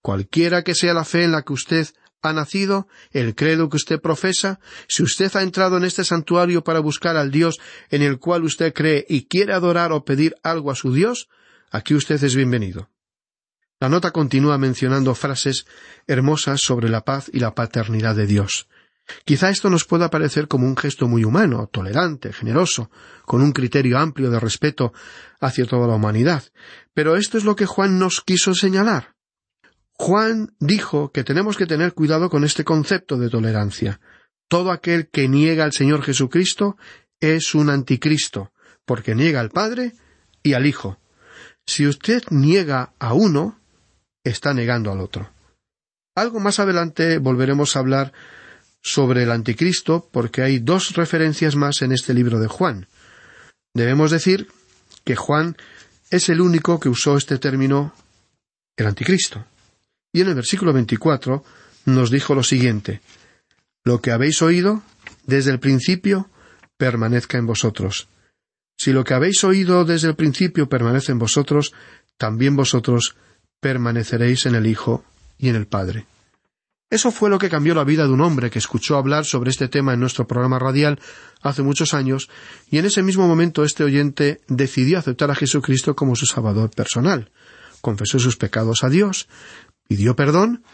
cualquiera 0.00 0.62
que 0.62 0.74
sea 0.74 0.94
la 0.94 1.04
fe 1.04 1.24
en 1.24 1.32
la 1.32 1.42
que 1.42 1.52
usted 1.52 1.88
ha 2.22 2.32
nacido, 2.32 2.86
el 3.12 3.34
credo 3.34 3.68
que 3.68 3.76
usted 3.76 4.00
profesa, 4.00 4.60
si 4.88 5.02
usted 5.02 5.34
ha 5.36 5.42
entrado 5.42 5.76
en 5.76 5.84
este 5.84 6.04
santuario 6.04 6.62
para 6.62 6.80
buscar 6.80 7.16
al 7.16 7.30
Dios 7.30 7.58
en 7.90 8.02
el 8.02 8.18
cual 8.18 8.44
usted 8.44 8.74
cree 8.74 9.06
y 9.08 9.24
quiere 9.24 9.54
adorar 9.54 9.92
o 9.92 10.04
pedir 10.04 10.34
algo 10.42 10.70
a 10.70 10.74
su 10.74 10.92
Dios, 10.92 11.28
aquí 11.70 11.94
usted 11.94 12.22
es 12.22 12.34
bienvenido. 12.34 12.90
La 13.80 13.88
nota 13.88 14.10
continúa 14.10 14.58
mencionando 14.58 15.14
frases 15.14 15.64
hermosas 16.06 16.60
sobre 16.60 16.90
la 16.90 17.02
paz 17.02 17.30
y 17.32 17.40
la 17.40 17.54
paternidad 17.54 18.14
de 18.14 18.26
Dios. 18.26 18.68
Quizá 19.24 19.50
esto 19.50 19.70
nos 19.70 19.84
pueda 19.84 20.10
parecer 20.10 20.48
como 20.48 20.66
un 20.66 20.76
gesto 20.76 21.08
muy 21.08 21.24
humano, 21.24 21.68
tolerante, 21.70 22.32
generoso, 22.32 22.90
con 23.24 23.42
un 23.42 23.52
criterio 23.52 23.98
amplio 23.98 24.30
de 24.30 24.40
respeto 24.40 24.92
hacia 25.40 25.66
toda 25.66 25.86
la 25.86 25.94
humanidad, 25.94 26.44
pero 26.94 27.16
esto 27.16 27.38
es 27.38 27.44
lo 27.44 27.56
que 27.56 27.66
Juan 27.66 27.98
nos 27.98 28.20
quiso 28.20 28.54
señalar. 28.54 29.14
Juan 29.92 30.54
dijo 30.58 31.12
que 31.12 31.24
tenemos 31.24 31.56
que 31.56 31.66
tener 31.66 31.92
cuidado 31.92 32.30
con 32.30 32.44
este 32.44 32.64
concepto 32.64 33.18
de 33.18 33.28
tolerancia. 33.28 34.00
Todo 34.48 34.72
aquel 34.72 35.08
que 35.08 35.28
niega 35.28 35.64
al 35.64 35.72
Señor 35.72 36.02
Jesucristo 36.02 36.76
es 37.20 37.54
un 37.54 37.68
anticristo, 37.68 38.52
porque 38.86 39.14
niega 39.14 39.40
al 39.40 39.50
Padre 39.50 39.92
y 40.42 40.54
al 40.54 40.66
Hijo. 40.66 40.98
Si 41.66 41.86
usted 41.86 42.22
niega 42.30 42.94
a 42.98 43.12
uno, 43.12 43.60
está 44.24 44.54
negando 44.54 44.90
al 44.90 45.00
otro. 45.00 45.30
Algo 46.14 46.40
más 46.40 46.58
adelante 46.58 47.18
volveremos 47.18 47.76
a 47.76 47.80
hablar 47.80 48.12
sobre 48.82 49.22
el 49.22 49.30
anticristo, 49.30 50.08
porque 50.10 50.42
hay 50.42 50.58
dos 50.58 50.94
referencias 50.94 51.56
más 51.56 51.82
en 51.82 51.92
este 51.92 52.14
libro 52.14 52.38
de 52.40 52.48
Juan. 52.48 52.86
Debemos 53.74 54.10
decir 54.10 54.48
que 55.04 55.16
Juan 55.16 55.56
es 56.10 56.28
el 56.28 56.40
único 56.40 56.80
que 56.80 56.88
usó 56.88 57.16
este 57.16 57.38
término 57.38 57.94
el 58.76 58.86
anticristo. 58.86 59.44
Y 60.12 60.22
en 60.22 60.28
el 60.28 60.34
versículo 60.34 60.72
24 60.72 61.44
nos 61.86 62.10
dijo 62.10 62.34
lo 62.34 62.42
siguiente, 62.42 63.00
Lo 63.84 64.00
que 64.00 64.10
habéis 64.10 64.42
oído 64.42 64.82
desde 65.26 65.52
el 65.52 65.60
principio 65.60 66.28
permanezca 66.76 67.38
en 67.38 67.46
vosotros. 67.46 68.08
Si 68.76 68.92
lo 68.92 69.04
que 69.04 69.14
habéis 69.14 69.44
oído 69.44 69.84
desde 69.84 70.08
el 70.08 70.16
principio 70.16 70.68
permanece 70.68 71.12
en 71.12 71.18
vosotros, 71.18 71.72
también 72.16 72.56
vosotros 72.56 73.16
permaneceréis 73.60 74.46
en 74.46 74.54
el 74.54 74.66
Hijo 74.66 75.04
y 75.38 75.50
en 75.50 75.56
el 75.56 75.66
Padre. 75.66 76.06
Eso 76.90 77.12
fue 77.12 77.30
lo 77.30 77.38
que 77.38 77.48
cambió 77.48 77.72
la 77.72 77.84
vida 77.84 78.04
de 78.04 78.12
un 78.12 78.20
hombre 78.20 78.50
que 78.50 78.58
escuchó 78.58 78.96
hablar 78.96 79.24
sobre 79.24 79.50
este 79.50 79.68
tema 79.68 79.94
en 79.94 80.00
nuestro 80.00 80.26
programa 80.26 80.58
radial 80.58 80.98
hace 81.40 81.62
muchos 81.62 81.94
años, 81.94 82.28
y 82.68 82.78
en 82.78 82.84
ese 82.84 83.04
mismo 83.04 83.28
momento 83.28 83.64
este 83.64 83.84
oyente 83.84 84.40
decidió 84.48 84.98
aceptar 84.98 85.30
a 85.30 85.36
Jesucristo 85.36 85.94
como 85.94 86.16
su 86.16 86.26
Salvador 86.26 86.70
personal. 86.70 87.30
Confesó 87.80 88.18
sus 88.18 88.36
pecados 88.36 88.82
a 88.82 88.88
Dios, 88.88 89.28
pidió 89.86 90.16
perdón, 90.16 90.64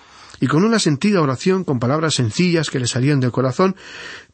y 0.40 0.46
con 0.46 0.64
una 0.64 0.78
sentida 0.78 1.20
oración 1.20 1.64
con 1.64 1.78
palabras 1.78 2.14
sencillas 2.14 2.70
que 2.70 2.80
le 2.80 2.87
salían 2.87 3.20
del 3.20 3.30
corazón, 3.30 3.76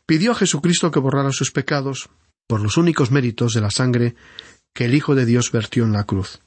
pidió 0.06 0.32
a 0.32 0.36
Jesucristo 0.36 0.92
que 0.92 1.00
borrara 1.00 1.32
sus 1.32 1.50
pecados 1.50 2.10
por 2.46 2.60
los 2.60 2.76
únicos 2.76 3.10
méritos 3.10 3.54
de 3.54 3.60
la 3.60 3.72
sangre 3.72 4.14
que 4.72 4.84
el 4.84 4.94
Hijo 4.94 5.16
de 5.16 5.26
Dios 5.26 5.50
vertió 5.50 5.84
en 5.84 5.92
la 5.92 6.04
cruz. 6.04 6.42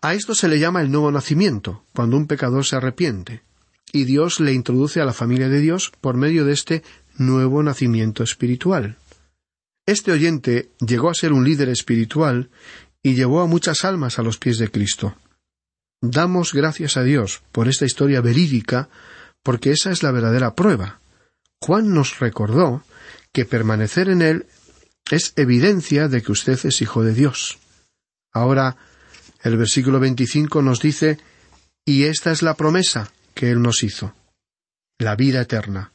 A 0.00 0.14
esto 0.14 0.34
se 0.34 0.48
le 0.48 0.58
llama 0.58 0.80
el 0.80 0.90
nuevo 0.90 1.12
nacimiento, 1.12 1.84
cuando 1.94 2.16
un 2.16 2.26
pecador 2.26 2.64
se 2.64 2.76
arrepiente 2.76 3.47
y 3.92 4.04
Dios 4.04 4.40
le 4.40 4.52
introduce 4.52 5.00
a 5.00 5.04
la 5.04 5.12
familia 5.12 5.48
de 5.48 5.60
Dios 5.60 5.92
por 6.00 6.16
medio 6.16 6.44
de 6.44 6.52
este 6.52 6.82
nuevo 7.16 7.62
nacimiento 7.62 8.22
espiritual. 8.22 8.96
Este 9.86 10.12
oyente 10.12 10.70
llegó 10.80 11.10
a 11.10 11.14
ser 11.14 11.32
un 11.32 11.44
líder 11.44 11.68
espiritual 11.68 12.50
y 13.02 13.14
llevó 13.14 13.40
a 13.40 13.46
muchas 13.46 13.84
almas 13.84 14.18
a 14.18 14.22
los 14.22 14.38
pies 14.38 14.58
de 14.58 14.70
Cristo. 14.70 15.16
Damos 16.00 16.52
gracias 16.52 16.96
a 16.96 17.02
Dios 17.02 17.42
por 17.52 17.68
esta 17.68 17.86
historia 17.86 18.20
verídica, 18.20 18.88
porque 19.42 19.72
esa 19.72 19.90
es 19.90 20.02
la 20.02 20.12
verdadera 20.12 20.54
prueba. 20.54 21.00
Juan 21.60 21.92
nos 21.92 22.18
recordó 22.20 22.84
que 23.32 23.44
permanecer 23.44 24.08
en 24.08 24.22
Él 24.22 24.46
es 25.10 25.32
evidencia 25.36 26.08
de 26.08 26.22
que 26.22 26.32
usted 26.32 26.58
es 26.64 26.82
hijo 26.82 27.02
de 27.02 27.14
Dios. 27.14 27.58
Ahora, 28.32 28.76
el 29.42 29.56
versículo 29.56 29.98
25 30.00 30.62
nos 30.62 30.80
dice, 30.80 31.18
y 31.84 32.04
esta 32.04 32.30
es 32.30 32.42
la 32.42 32.54
promesa, 32.54 33.10
que 33.38 33.52
Él 33.52 33.62
nos 33.62 33.84
hizo, 33.84 34.16
la 34.98 35.14
vida 35.14 35.40
eterna. 35.40 35.92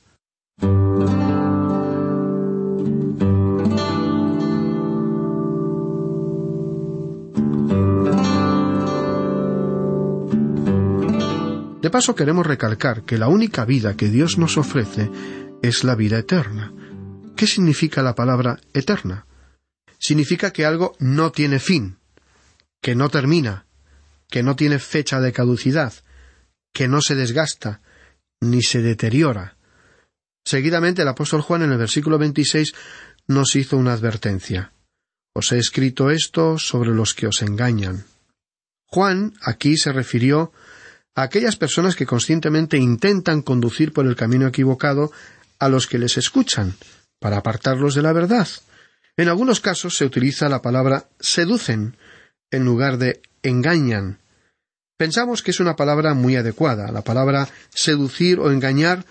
De 11.81 11.89
paso 11.89 12.15
queremos 12.15 12.47
recalcar 12.47 13.03
que 13.03 13.17
la 13.17 13.27
única 13.27 13.65
vida 13.65 13.97
que 13.97 14.07
Dios 14.07 14.37
nos 14.37 14.57
ofrece 14.57 15.11
es 15.61 15.83
la 15.83 15.95
vida 15.95 16.17
eterna. 16.17 16.71
¿Qué 17.35 17.45
significa 17.45 18.01
la 18.01 18.15
palabra 18.15 18.61
eterna? 18.73 19.25
Significa 19.99 20.53
que 20.53 20.65
algo 20.65 20.95
no 20.97 21.33
tiene 21.33 21.59
fin, 21.59 21.97
que 22.81 22.95
no 22.95 23.09
termina, 23.09 23.65
que 24.29 24.43
no 24.43 24.55
tiene 24.55 24.79
fecha 24.79 25.19
de 25.19 25.33
caducidad, 25.33 25.93
que 26.73 26.87
no 26.87 27.01
se 27.01 27.15
desgasta, 27.15 27.81
ni 28.41 28.61
se 28.61 28.81
deteriora. 28.81 29.55
Seguidamente 30.45 31.03
el 31.03 31.07
apóstol 31.07 31.41
Juan 31.41 31.61
en 31.61 31.71
el 31.71 31.77
versículo 31.77 32.17
26 32.17 32.73
nos 33.27 33.55
hizo 33.55 33.77
una 33.77 33.93
advertencia. 33.93 34.73
Os 35.33 35.51
he 35.51 35.57
escrito 35.57 36.11
esto 36.11 36.57
sobre 36.57 36.91
los 36.91 37.13
que 37.13 37.27
os 37.27 37.41
engañan. 37.41 38.05
Juan 38.87 39.33
aquí 39.41 39.77
se 39.77 39.91
refirió 39.91 40.51
a 41.15 41.23
aquellas 41.23 41.55
personas 41.55 41.95
que 41.95 42.05
conscientemente 42.05 42.77
intentan 42.77 43.41
conducir 43.41 43.93
por 43.93 44.05
el 44.05 44.15
camino 44.15 44.47
equivocado 44.47 45.11
a 45.59 45.69
los 45.69 45.87
que 45.87 45.99
les 45.99 46.17
escuchan, 46.17 46.75
para 47.19 47.37
apartarlos 47.37 47.95
de 47.95 48.01
la 48.01 48.13
verdad. 48.13 48.47
En 49.15 49.29
algunos 49.29 49.59
casos 49.59 49.95
se 49.95 50.05
utiliza 50.05 50.49
la 50.49 50.61
palabra 50.61 51.07
seducen 51.19 51.95
en 52.51 52.65
lugar 52.65 52.97
de 52.97 53.21
engañan, 53.43 54.19
Pensamos 55.03 55.43
que 55.43 55.51
es 55.51 55.59
una 55.59 55.75
palabra 55.75 56.13
muy 56.13 56.37
adecuada. 56.37 56.89
La 56.89 57.01
palabra 57.01 57.49
seducir 57.75 58.39
o 58.39 58.53
engañar 58.53 59.03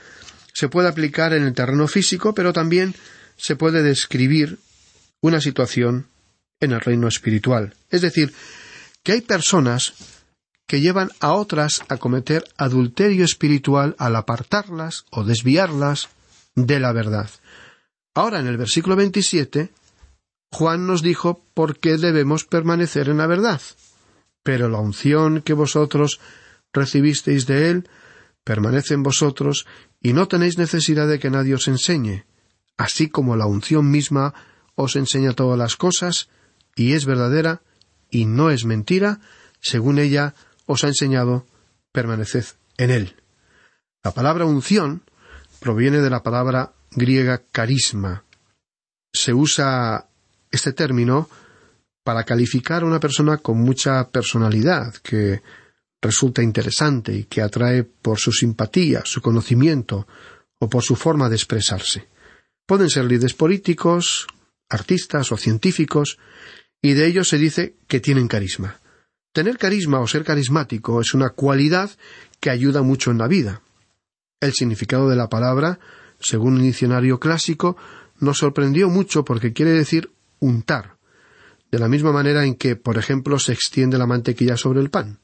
se 0.55 0.71
puede 0.71 0.89
aplicar 0.89 1.35
en 1.35 1.43
el 1.43 1.53
terreno 1.53 1.87
físico, 1.87 2.33
pero 2.33 2.55
también 2.55 2.95
se 3.37 3.57
puede 3.57 3.83
describir 3.83 4.59
una 5.21 5.43
situación 5.43 6.07
en 6.61 6.73
el 6.73 6.81
reino 6.81 7.09
espiritual. 7.09 7.75
Es 7.91 8.01
decir, 8.01 8.33
que 9.03 9.13
hay 9.13 9.21
personas 9.21 9.93
que 10.67 10.81
llevan 10.81 11.11
a 11.21 11.35
otras 11.35 11.83
a 11.91 11.99
cometer 11.99 12.43
adulterio 12.57 13.27
espiritual 13.27 13.95
al 13.99 14.17
apartarlas 14.17 15.05
o 15.11 15.25
desviarlas 15.25 16.09
de 16.55 16.81
la 16.81 16.95
verdad. 16.95 17.29
Ahora, 18.15 18.41
en 18.41 18.47
el 18.47 18.57
versículo 18.57 18.97
27, 18.97 19.69
Juan 20.53 20.87
nos 20.87 21.03
dijo 21.03 21.45
por 21.53 21.79
qué 21.79 21.99
debemos 21.99 22.47
permanecer 22.47 23.11
en 23.11 23.19
la 23.19 23.27
verdad. 23.27 23.61
Pero 24.43 24.69
la 24.69 24.79
unción 24.79 25.43
que 25.43 25.53
vosotros 25.53 26.21
recibisteis 26.73 27.47
de 27.47 27.71
él 27.71 27.89
permanece 28.45 28.95
en 28.95 29.03
vosotros 29.03 29.67
y 30.01 30.13
no 30.13 30.29
tenéis 30.29 30.59
necesidad 30.59 31.07
de 31.07 31.19
que 31.19 31.31
nadie 31.31 31.55
os 31.55 31.69
enseñe, 31.69 32.25
así 32.77 33.09
como 33.09 33.37
la 33.37 33.47
unción 33.47 33.91
misma 33.91 34.35
os 34.75 34.97
enseña 34.97 35.35
todas 35.35 35.59
las 35.59 35.77
cosas, 35.77 36.29
y 36.75 36.95
es 36.95 37.05
verdadera, 37.05 37.63
y 38.11 38.25
no 38.25 38.51
es 38.51 38.65
mentira, 38.65 39.21
según 39.61 39.99
ella 39.99 40.35
os 40.67 40.83
ha 40.85 40.89
enseñado, 40.89 41.47
permaneced 41.93 42.45
en 42.79 42.91
él. 42.91 43.17
La 44.03 44.13
palabra 44.13 44.45
unción 44.45 45.03
proviene 45.61 45.99
de 45.99 46.11
la 46.11 46.23
palabra 46.23 46.73
griega 46.91 47.43
carisma. 47.53 48.25
Se 49.13 49.33
usa 49.33 50.09
este 50.51 50.73
término 50.73 51.29
para 52.05 52.25
calificar 52.25 52.83
a 52.83 52.87
una 52.87 53.01
persona 53.01 53.39
con 53.39 53.59
mucha 53.59 54.09
personalidad, 54.11 54.95
que 54.97 55.43
resulta 56.01 56.43
interesante 56.43 57.15
y 57.15 57.25
que 57.25 57.43
atrae 57.43 57.85
por 57.85 58.19
su 58.19 58.33
simpatía, 58.33 59.03
su 59.05 59.23
conocimiento 59.23 60.07
o 60.59 60.69
por 60.69 60.83
su 60.83 60.97
forma 60.97 61.29
de 61.29 61.37
expresarse. 61.37 62.09
Pueden 62.67 62.91
ser 62.91 63.05
líderes 63.05 63.35
políticos, 63.35 64.27
artistas 64.69 65.31
o 65.31 65.37
científicos, 65.37 66.19
y 66.81 66.95
de 66.95 67.07
ellos 67.07 67.29
se 67.29 67.39
dice 67.39 67.77
que 67.87 68.01
tienen 68.01 68.27
carisma. 68.27 68.81
Tener 69.33 69.57
carisma 69.57 70.01
o 70.01 70.07
ser 70.07 70.25
carismático 70.25 71.01
es 71.01 71.15
una 71.15 71.31
cualidad 71.31 71.91
que 72.41 72.51
ayuda 72.51 72.83
mucho 72.83 73.11
en 73.11 73.19
la 73.19 73.29
vida. 73.29 73.63
El 74.41 74.53
significado 74.53 75.09
de 75.09 75.17
la 75.17 75.29
palabra, 75.29 75.79
según 76.19 76.55
un 76.55 76.63
diccionario 76.63 77.21
clásico, 77.21 77.77
nos 78.19 78.39
sorprendió 78.39 78.89
mucho 78.89 79.25
porque 79.25 79.53
quiere 79.53 79.71
decir 79.73 80.11
untar, 80.41 80.97
de 81.73 81.79
la 81.79 81.89
misma 81.89 82.13
manera 82.13 82.45
en 82.45 82.55
que, 82.55 82.77
por 82.77 82.99
ejemplo, 82.99 83.39
se 83.39 83.53
extiende 83.53 83.99
la 83.99 84.07
mantequilla 84.07 84.57
sobre 84.57 84.81
el 84.81 84.91
pan. 84.91 85.19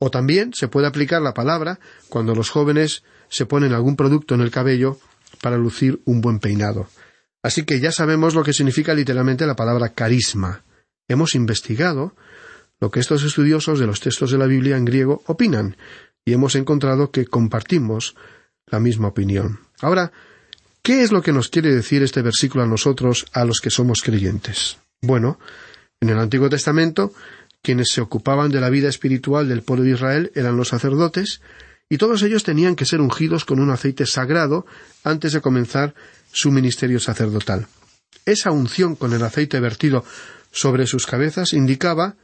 O 0.00 0.10
también 0.10 0.52
se 0.52 0.68
puede 0.68 0.88
aplicar 0.88 1.22
la 1.22 1.32
palabra 1.32 1.78
cuando 2.08 2.34
los 2.34 2.50
jóvenes 2.50 3.04
se 3.28 3.46
ponen 3.46 3.72
algún 3.72 3.94
producto 3.94 4.34
en 4.34 4.40
el 4.40 4.50
cabello 4.50 4.98
para 5.40 5.56
lucir 5.56 6.02
un 6.04 6.20
buen 6.20 6.40
peinado. 6.40 6.88
Así 7.42 7.64
que 7.64 7.80
ya 7.80 7.92
sabemos 7.92 8.34
lo 8.34 8.42
que 8.42 8.52
significa 8.52 8.92
literalmente 8.94 9.46
la 9.46 9.56
palabra 9.56 9.90
carisma. 9.90 10.64
Hemos 11.08 11.34
investigado 11.34 12.14
lo 12.80 12.90
que 12.90 13.00
estos 13.00 13.22
estudiosos 13.22 13.78
de 13.78 13.86
los 13.86 14.00
textos 14.00 14.30
de 14.30 14.38
la 14.38 14.46
Biblia 14.46 14.76
en 14.76 14.84
griego 14.84 15.22
opinan, 15.26 15.76
y 16.24 16.32
hemos 16.32 16.54
encontrado 16.54 17.10
que 17.10 17.26
compartimos 17.26 18.14
la 18.66 18.80
misma 18.80 19.08
opinión. 19.08 19.60
Ahora, 19.80 20.12
¿qué 20.82 21.02
es 21.02 21.12
lo 21.12 21.22
que 21.22 21.32
nos 21.32 21.48
quiere 21.48 21.74
decir 21.74 22.02
este 22.02 22.22
versículo 22.22 22.64
a 22.64 22.66
nosotros, 22.66 23.26
a 23.32 23.44
los 23.44 23.60
que 23.60 23.70
somos 23.70 24.02
creyentes? 24.02 24.78
Bueno, 25.02 25.38
en 26.00 26.10
el 26.10 26.18
Antiguo 26.18 26.50
Testamento, 26.50 27.14
quienes 27.62 27.88
se 27.90 28.02
ocupaban 28.02 28.50
de 28.50 28.60
la 28.60 28.68
vida 28.68 28.88
espiritual 28.88 29.48
del 29.48 29.62
pueblo 29.62 29.84
de 29.84 29.92
Israel 29.92 30.32
eran 30.34 30.56
los 30.56 30.68
sacerdotes, 30.68 31.40
y 31.88 31.96
todos 31.96 32.22
ellos 32.22 32.44
tenían 32.44 32.76
que 32.76 32.84
ser 32.84 33.00
ungidos 33.00 33.44
con 33.44 33.60
un 33.60 33.70
aceite 33.70 34.04
sagrado 34.04 34.66
antes 35.02 35.32
de 35.32 35.40
comenzar 35.40 35.94
su 36.30 36.50
ministerio 36.50 37.00
sacerdotal. 37.00 37.66
Esa 38.26 38.50
unción 38.50 38.94
con 38.94 39.14
el 39.14 39.22
aceite 39.22 39.58
vertido 39.58 40.04
sobre 40.52 40.86
sus 40.86 41.06
cabezas 41.06 41.54
indicaba, 41.54 42.16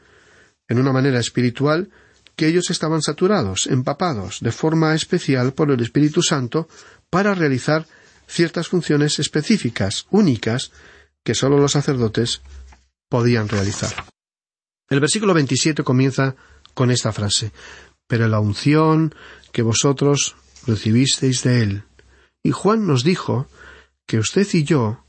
en 0.68 0.78
una 0.78 0.92
manera 0.92 1.18
espiritual, 1.18 1.90
que 2.36 2.46
ellos 2.46 2.68
estaban 2.70 3.00
saturados, 3.00 3.66
empapados, 3.66 4.40
de 4.40 4.52
forma 4.52 4.94
especial 4.94 5.54
por 5.54 5.70
el 5.70 5.80
Espíritu 5.80 6.22
Santo 6.22 6.68
para 7.08 7.34
realizar 7.34 7.86
ciertas 8.28 8.68
funciones 8.68 9.18
específicas, 9.18 10.06
únicas, 10.10 10.72
que 11.24 11.34
sólo 11.34 11.58
los 11.58 11.72
sacerdotes 11.72 12.42
podían 13.08 13.48
realizar. 13.48 13.92
El 14.88 15.00
versículo 15.00 15.34
27 15.34 15.82
comienza 15.82 16.36
con 16.74 16.90
esta 16.90 17.12
frase, 17.12 17.52
pero 18.06 18.28
la 18.28 18.40
unción 18.40 19.14
que 19.52 19.62
vosotros 19.62 20.36
recibisteis 20.66 21.42
de 21.42 21.62
él. 21.62 21.82
Y 22.42 22.52
Juan 22.52 22.86
nos 22.86 23.02
dijo 23.02 23.48
que 24.06 24.18
usted 24.18 24.46
y 24.52 24.64
yo 24.64 25.04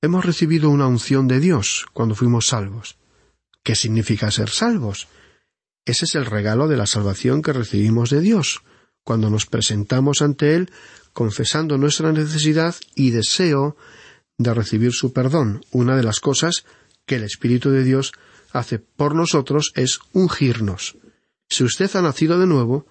hemos 0.00 0.24
recibido 0.24 0.70
una 0.70 0.86
unción 0.86 1.26
de 1.26 1.40
Dios 1.40 1.86
cuando 1.92 2.14
fuimos 2.14 2.46
salvos. 2.46 2.98
¿Qué 3.64 3.74
significa 3.74 4.30
ser 4.30 4.50
salvos? 4.50 5.08
Ese 5.84 6.04
es 6.04 6.14
el 6.14 6.26
regalo 6.26 6.68
de 6.68 6.76
la 6.76 6.86
salvación 6.86 7.42
que 7.42 7.52
recibimos 7.52 8.10
de 8.10 8.20
Dios, 8.20 8.62
cuando 9.04 9.30
nos 9.30 9.46
presentamos 9.46 10.22
ante 10.22 10.54
Él 10.54 10.70
confesando 11.12 11.78
nuestra 11.78 12.12
necesidad 12.12 12.74
y 12.94 13.10
deseo 13.10 13.76
de 14.36 14.52
recibir 14.52 14.92
su 14.92 15.12
perdón. 15.12 15.64
Una 15.70 15.96
de 15.96 16.02
las 16.02 16.20
cosas 16.20 16.64
que 17.06 17.16
el 17.16 17.22
Espíritu 17.22 17.70
de 17.70 17.84
Dios 17.84 18.12
hace 18.52 18.78
por 18.78 19.14
nosotros 19.14 19.72
es 19.74 20.00
ungirnos. 20.12 20.96
Si 21.48 21.64
usted 21.64 21.94
ha 21.94 22.02
nacido 22.02 22.38
de 22.38 22.46
nuevo, 22.46 22.86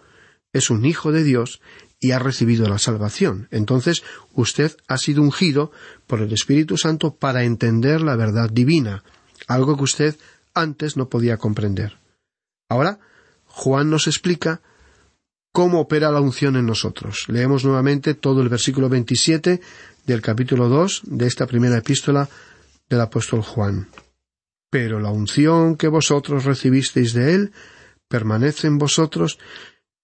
es 0.54 0.70
un 0.70 0.86
hijo 0.86 1.12
de 1.12 1.24
Dios 1.24 1.62
y 2.00 2.12
ha 2.12 2.20
recibido 2.20 2.68
la 2.68 2.80
salvación. 2.80 3.48
Entonces 3.52 4.04
usted 4.34 4.76
ha 4.88 4.98
sido 4.98 5.22
ungido 5.22 5.72
por 6.08 6.22
el 6.22 6.32
Espíritu 6.34 6.78
Santo 6.78 7.16
para 7.16 7.44
entender 7.44 8.02
la 8.02 8.16
verdad 8.16 8.50
divina, 8.50 9.04
algo 9.48 9.76
que 9.76 9.84
usted 9.84 10.16
antes 10.54 10.98
no 10.98 11.10
podía 11.10 11.38
comprender. 11.38 11.98
Ahora, 12.70 13.00
Juan 13.46 13.90
nos 13.90 14.08
explica 14.08 14.62
cómo 15.52 15.80
opera 15.80 16.12
la 16.12 16.22
unción 16.22 16.56
en 16.56 16.66
nosotros. 16.66 17.26
Leemos 17.28 17.64
nuevamente 17.64 18.14
todo 18.14 18.42
el 18.42 18.50
versículo 18.50 18.90
27 18.90 19.62
del 20.06 20.22
capítulo 20.22 20.70
2 20.70 21.02
de 21.06 21.28
esta 21.28 21.48
primera 21.48 21.78
epístola 21.78 22.30
del 22.90 23.02
apóstol 23.02 23.42
Juan. 23.42 23.88
Pero 24.76 25.00
la 25.00 25.10
unción 25.10 25.78
que 25.78 25.88
vosotros 25.88 26.44
recibisteis 26.44 27.14
de 27.14 27.34
él 27.34 27.54
permanece 28.10 28.68
en 28.68 28.78
vosotros 28.78 29.40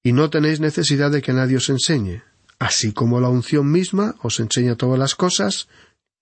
y 0.01 0.13
no 0.13 0.29
tenéis 0.29 0.61
necesidad 0.61 1.11
de 1.11 1.21
que 1.21 1.33
nadie 1.33 1.57
os 1.57 1.67
enseñe, 1.67 2.23
así 2.57 2.93
como 2.93 3.19
la 3.19 3.27
unción 3.27 3.69
misma 3.69 4.15
os 4.21 4.39
enseña 4.39 4.77
todas 4.77 4.97
las 4.97 5.13
cosas, 5.13 5.67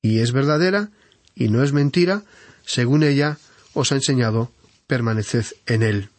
y 0.01 0.17
es 0.17 0.31
verdadera, 0.31 0.89
y 1.35 1.49
no 1.49 1.61
es 1.61 1.73
mentira, 1.73 2.23
según 2.65 3.03
ella 3.03 3.37
os 3.75 3.91
ha 3.91 3.97
enseñado, 3.97 4.51
permaneced 4.87 5.45
en 5.67 5.83
él. 5.83 6.09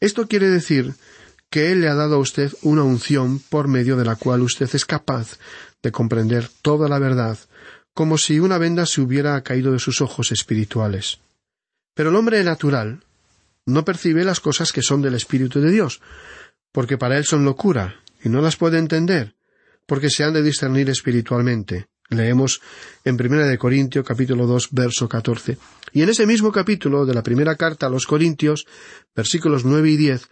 Esto 0.00 0.28
quiere 0.28 0.50
decir 0.50 0.92
que 1.48 1.72
Él 1.72 1.80
le 1.80 1.88
ha 1.88 1.94
dado 1.94 2.16
a 2.16 2.18
usted 2.18 2.52
una 2.60 2.82
unción 2.82 3.38
por 3.38 3.66
medio 3.66 3.96
de 3.96 4.04
la 4.04 4.16
cual 4.16 4.42
usted 4.42 4.68
es 4.74 4.84
capaz 4.84 5.38
de 5.82 5.90
comprender 5.90 6.50
toda 6.60 6.86
la 6.86 6.98
verdad, 6.98 7.38
como 7.94 8.18
si 8.18 8.40
una 8.40 8.58
venda 8.58 8.84
se 8.84 9.00
hubiera 9.00 9.40
caído 9.40 9.72
de 9.72 9.78
sus 9.78 10.02
ojos 10.02 10.32
espirituales. 10.32 11.18
Pero 12.00 12.08
el 12.08 12.16
hombre 12.16 12.42
natural 12.42 13.04
no 13.66 13.84
percibe 13.84 14.24
las 14.24 14.40
cosas 14.40 14.72
que 14.72 14.80
son 14.80 15.02
del 15.02 15.14
Espíritu 15.14 15.60
de 15.60 15.70
Dios, 15.70 16.00
porque 16.72 16.96
para 16.96 17.18
él 17.18 17.26
son 17.26 17.44
locura, 17.44 18.00
y 18.24 18.30
no 18.30 18.40
las 18.40 18.56
puede 18.56 18.78
entender, 18.78 19.34
porque 19.84 20.08
se 20.08 20.24
han 20.24 20.32
de 20.32 20.42
discernir 20.42 20.88
espiritualmente. 20.88 21.88
Leemos 22.08 22.62
en 23.04 23.18
Primera 23.18 23.46
de 23.46 23.58
Corintios 23.58 24.06
capítulo 24.06 24.46
dos 24.46 24.68
verso 24.70 25.10
catorce. 25.10 25.58
Y 25.92 26.00
en 26.00 26.08
ese 26.08 26.26
mismo 26.26 26.50
capítulo 26.52 27.04
de 27.04 27.12
la 27.12 27.22
primera 27.22 27.56
carta 27.56 27.88
a 27.88 27.90
los 27.90 28.06
Corintios, 28.06 28.64
versículos 29.14 29.66
nueve 29.66 29.90
y 29.90 29.98
diez, 29.98 30.30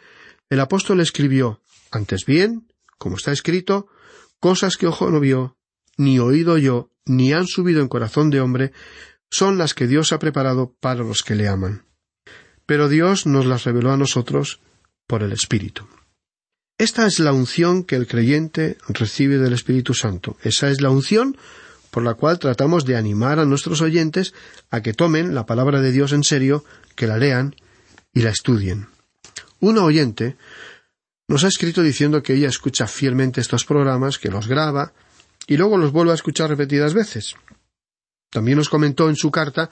el 0.49 0.61
apóstol 0.61 1.01
escribió 1.01 1.61
Antes 1.91 2.25
bien, 2.25 2.67
como 2.97 3.17
está 3.17 3.31
escrito, 3.31 3.89
cosas 4.41 4.79
que 4.79 4.87
ojo 4.87 5.11
no 5.11 5.21
vio, 5.21 5.59
ni 5.99 6.19
oído 6.19 6.57
yo, 6.57 6.89
ni 7.05 7.35
han 7.35 7.47
subido 7.47 7.83
en 7.83 7.89
corazón 7.89 8.31
de 8.31 8.41
hombre, 8.41 8.73
son 9.31 9.59
las 9.59 9.75
que 9.75 9.87
Dios 9.87 10.12
ha 10.12 10.19
preparado 10.19 10.75
para 10.81 11.03
los 11.03 11.23
que 11.23 11.35
le 11.35 11.49
aman. 11.49 11.85
Pero 12.67 12.88
Dios 12.88 13.27
nos 13.27 13.47
las 13.47 13.64
reveló 13.64 13.93
a 13.93 13.97
nosotros 13.97 14.61
por 15.07 15.23
el 15.23 15.33
Espíritu. 15.33 15.87
Esta 16.79 17.07
es 17.07 17.19
la 17.19 17.33
unción 17.33 17.83
que 17.83 17.97
el 17.97 18.07
creyente 18.07 18.79
recibe 18.88 19.38
del 19.38 19.53
Espíritu 19.53 19.95
Santo. 19.95 20.37
Esa 20.43 20.71
es 20.71 20.81
la 20.81 20.91
unción 20.91 21.37
por 21.91 22.05
la 22.05 22.14
cual 22.14 22.38
tratamos 22.38 22.85
de 22.85 22.97
animar 22.97 23.38
a 23.38 23.45
nuestros 23.45 23.81
oyentes 23.81 24.35
a 24.71 24.83
que 24.83 24.95
tomen 24.95 25.35
la 25.35 25.47
palabra 25.47 25.81
de 25.81 25.91
Dios 25.91 26.12
en 26.12 26.23
serio, 26.23 26.64
que 26.95 27.07
la 27.07 27.17
lean 27.17 27.57
y 28.12 28.21
la 28.21 28.31
estudien. 28.31 28.88
Una 29.61 29.83
oyente 29.83 30.37
nos 31.27 31.45
ha 31.45 31.49
escrito 31.49 31.83
diciendo 31.83 32.23
que 32.23 32.35
ella 32.35 32.49
escucha 32.49 32.87
fielmente 32.87 33.41
estos 33.41 33.64
programas, 33.64 34.19
que 34.19 34.31
los 34.31 34.47
graba 34.47 34.93
y 35.47 35.57
luego 35.57 35.77
los 35.79 35.93
vuelve 35.93 36.12
a 36.12 36.14
escuchar 36.14 36.51
repetidas 36.51 36.95
veces. 36.95 37.35
También 38.31 38.59
nos 38.59 38.69
comentó 38.69 39.09
en 39.09 39.17
su 39.17 39.31
carta 39.31 39.71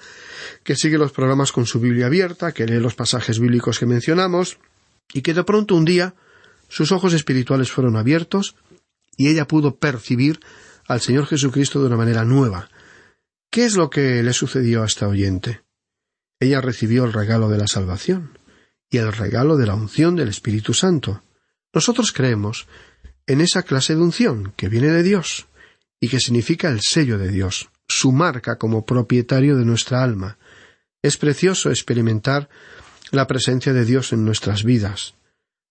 que 0.64 0.76
sigue 0.76 0.98
los 0.98 1.12
programas 1.12 1.52
con 1.52 1.66
su 1.66 1.80
Biblia 1.80 2.06
abierta, 2.06 2.52
que 2.52 2.66
lee 2.66 2.80
los 2.80 2.94
pasajes 2.94 3.38
bíblicos 3.38 3.78
que 3.78 3.86
mencionamos, 3.86 4.58
y 5.12 5.22
que 5.22 5.34
de 5.34 5.44
pronto 5.44 5.74
un 5.74 5.84
día 5.84 6.14
sus 6.68 6.92
ojos 6.92 7.12
espirituales 7.12 7.70
fueron 7.70 7.96
abiertos 7.96 8.56
y 9.16 9.28
ella 9.28 9.46
pudo 9.46 9.76
percibir 9.76 10.40
al 10.86 11.00
Señor 11.00 11.26
Jesucristo 11.26 11.80
de 11.80 11.86
una 11.86 11.96
manera 11.96 12.24
nueva. 12.24 12.68
¿Qué 13.50 13.64
es 13.64 13.76
lo 13.76 13.90
que 13.90 14.22
le 14.22 14.32
sucedió 14.32 14.82
a 14.82 14.86
esta 14.86 15.08
oyente? 15.08 15.62
Ella 16.40 16.60
recibió 16.60 17.04
el 17.04 17.12
regalo 17.12 17.48
de 17.48 17.58
la 17.58 17.66
salvación 17.66 18.38
y 18.90 18.98
el 18.98 19.12
regalo 19.12 19.56
de 19.56 19.66
la 19.66 19.74
unción 19.74 20.16
del 20.16 20.28
Espíritu 20.28 20.74
Santo. 20.74 21.22
Nosotros 21.72 22.12
creemos 22.12 22.66
en 23.26 23.40
esa 23.40 23.62
clase 23.62 23.94
de 23.94 24.02
unción 24.02 24.52
que 24.56 24.68
viene 24.68 24.88
de 24.88 25.02
Dios 25.02 25.46
y 26.00 26.08
que 26.08 26.20
significa 26.20 26.68
el 26.68 26.80
sello 26.82 27.18
de 27.18 27.30
Dios, 27.30 27.70
su 27.88 28.12
marca 28.12 28.56
como 28.56 28.84
propietario 28.84 29.56
de 29.56 29.64
nuestra 29.64 30.02
alma. 30.02 30.38
Es 31.02 31.16
precioso 31.16 31.70
experimentar 31.70 32.48
la 33.10 33.26
presencia 33.26 33.72
de 33.72 33.84
Dios 33.84 34.12
en 34.12 34.24
nuestras 34.24 34.64
vidas 34.64 35.16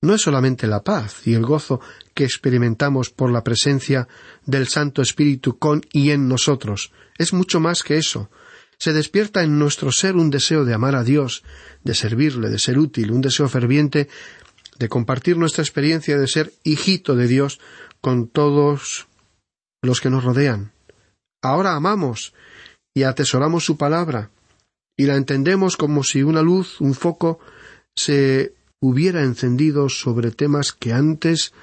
no 0.05 0.13
es 0.13 0.21
solamente 0.21 0.67
la 0.67 0.83
paz 0.83 1.27
y 1.27 1.33
el 1.33 1.45
gozo 1.45 1.81
que 2.13 2.23
experimentamos 2.23 3.09
por 3.09 3.31
la 3.31 3.43
presencia 3.43 4.07
del 4.45 4.67
Santo 4.67 5.01
Espíritu 5.01 5.57
con 5.57 5.81
y 5.91 6.11
en 6.11 6.27
nosotros, 6.27 6.91
es 7.17 7.33
mucho 7.33 7.59
más 7.59 7.83
que 7.83 7.97
eso. 7.97 8.29
Se 8.77 8.93
despierta 8.93 9.43
en 9.43 9.57
nuestro 9.57 9.91
ser 9.91 10.15
un 10.15 10.29
deseo 10.29 10.65
de 10.65 10.73
amar 10.73 10.95
a 10.95 11.03
Dios, 11.03 11.43
de 11.83 11.95
servirle, 11.95 12.49
de 12.49 12.59
ser 12.59 12.77
útil, 12.77 13.11
un 13.11 13.21
deseo 13.21 13.47
ferviente 13.47 14.09
de 14.77 14.89
compartir 14.89 15.37
nuestra 15.37 15.63
experiencia 15.63 16.17
de 16.17 16.27
ser 16.27 16.53
hijito 16.63 17.15
de 17.15 17.27
Dios 17.27 17.59
con 18.01 18.27
todos 18.27 19.07
los 19.81 20.01
que 20.01 20.09
nos 20.09 20.23
rodean. 20.23 20.74
Ahora 21.45 21.75
amamos 21.75 22.33
y 22.95 23.03
atesoramos 23.03 23.63
su 23.63 23.77
palabra 23.77 24.31
y 24.97 25.05
la 25.05 25.15
entendemos 25.15 25.77
como 25.77 26.03
si 26.03 26.23
una 26.23 26.41
luz, 26.41 26.81
un 26.81 26.95
foco, 26.95 27.39
se 27.95 28.55
hubiera 28.79 29.21
encendido 29.21 29.87
sobre 29.89 30.31
temas 30.31 30.71
que 30.71 30.91
antes 30.91 31.53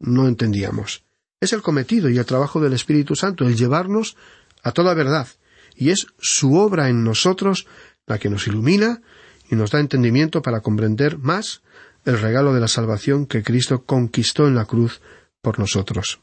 no 0.00 0.26
entendíamos. 0.26 1.04
Es 1.40 1.52
el 1.52 1.62
cometido 1.62 2.08
y 2.10 2.18
el 2.18 2.26
trabajo 2.26 2.60
del 2.60 2.72
Espíritu 2.72 3.14
Santo, 3.14 3.46
el 3.46 3.56
llevarnos 3.56 4.16
a 4.64 4.72
toda 4.72 4.92
verdad, 4.94 5.28
y 5.76 5.90
es 5.90 6.08
su 6.18 6.56
obra 6.56 6.88
en 6.88 7.04
nosotros 7.04 7.68
la 8.08 8.18
que 8.18 8.30
nos 8.30 8.48
ilumina 8.48 9.02
y 9.48 9.54
nos 9.54 9.70
da 9.70 9.78
entendimiento 9.78 10.42
para 10.42 10.62
comprender 10.62 11.16
más 11.16 11.62
el 12.04 12.20
regalo 12.20 12.54
de 12.54 12.60
la 12.60 12.68
salvación 12.68 13.26
que 13.26 13.44
Cristo 13.44 13.84
conquistó 13.84 14.48
en 14.48 14.56
la 14.56 14.64
cruz 14.64 15.00
por 15.40 15.60
nosotros. 15.60 16.18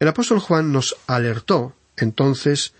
El 0.00 0.08
apóstol 0.08 0.40
Juan 0.40 0.72
nos 0.72 0.96
alertó 1.06 1.76
entonces 1.96 2.74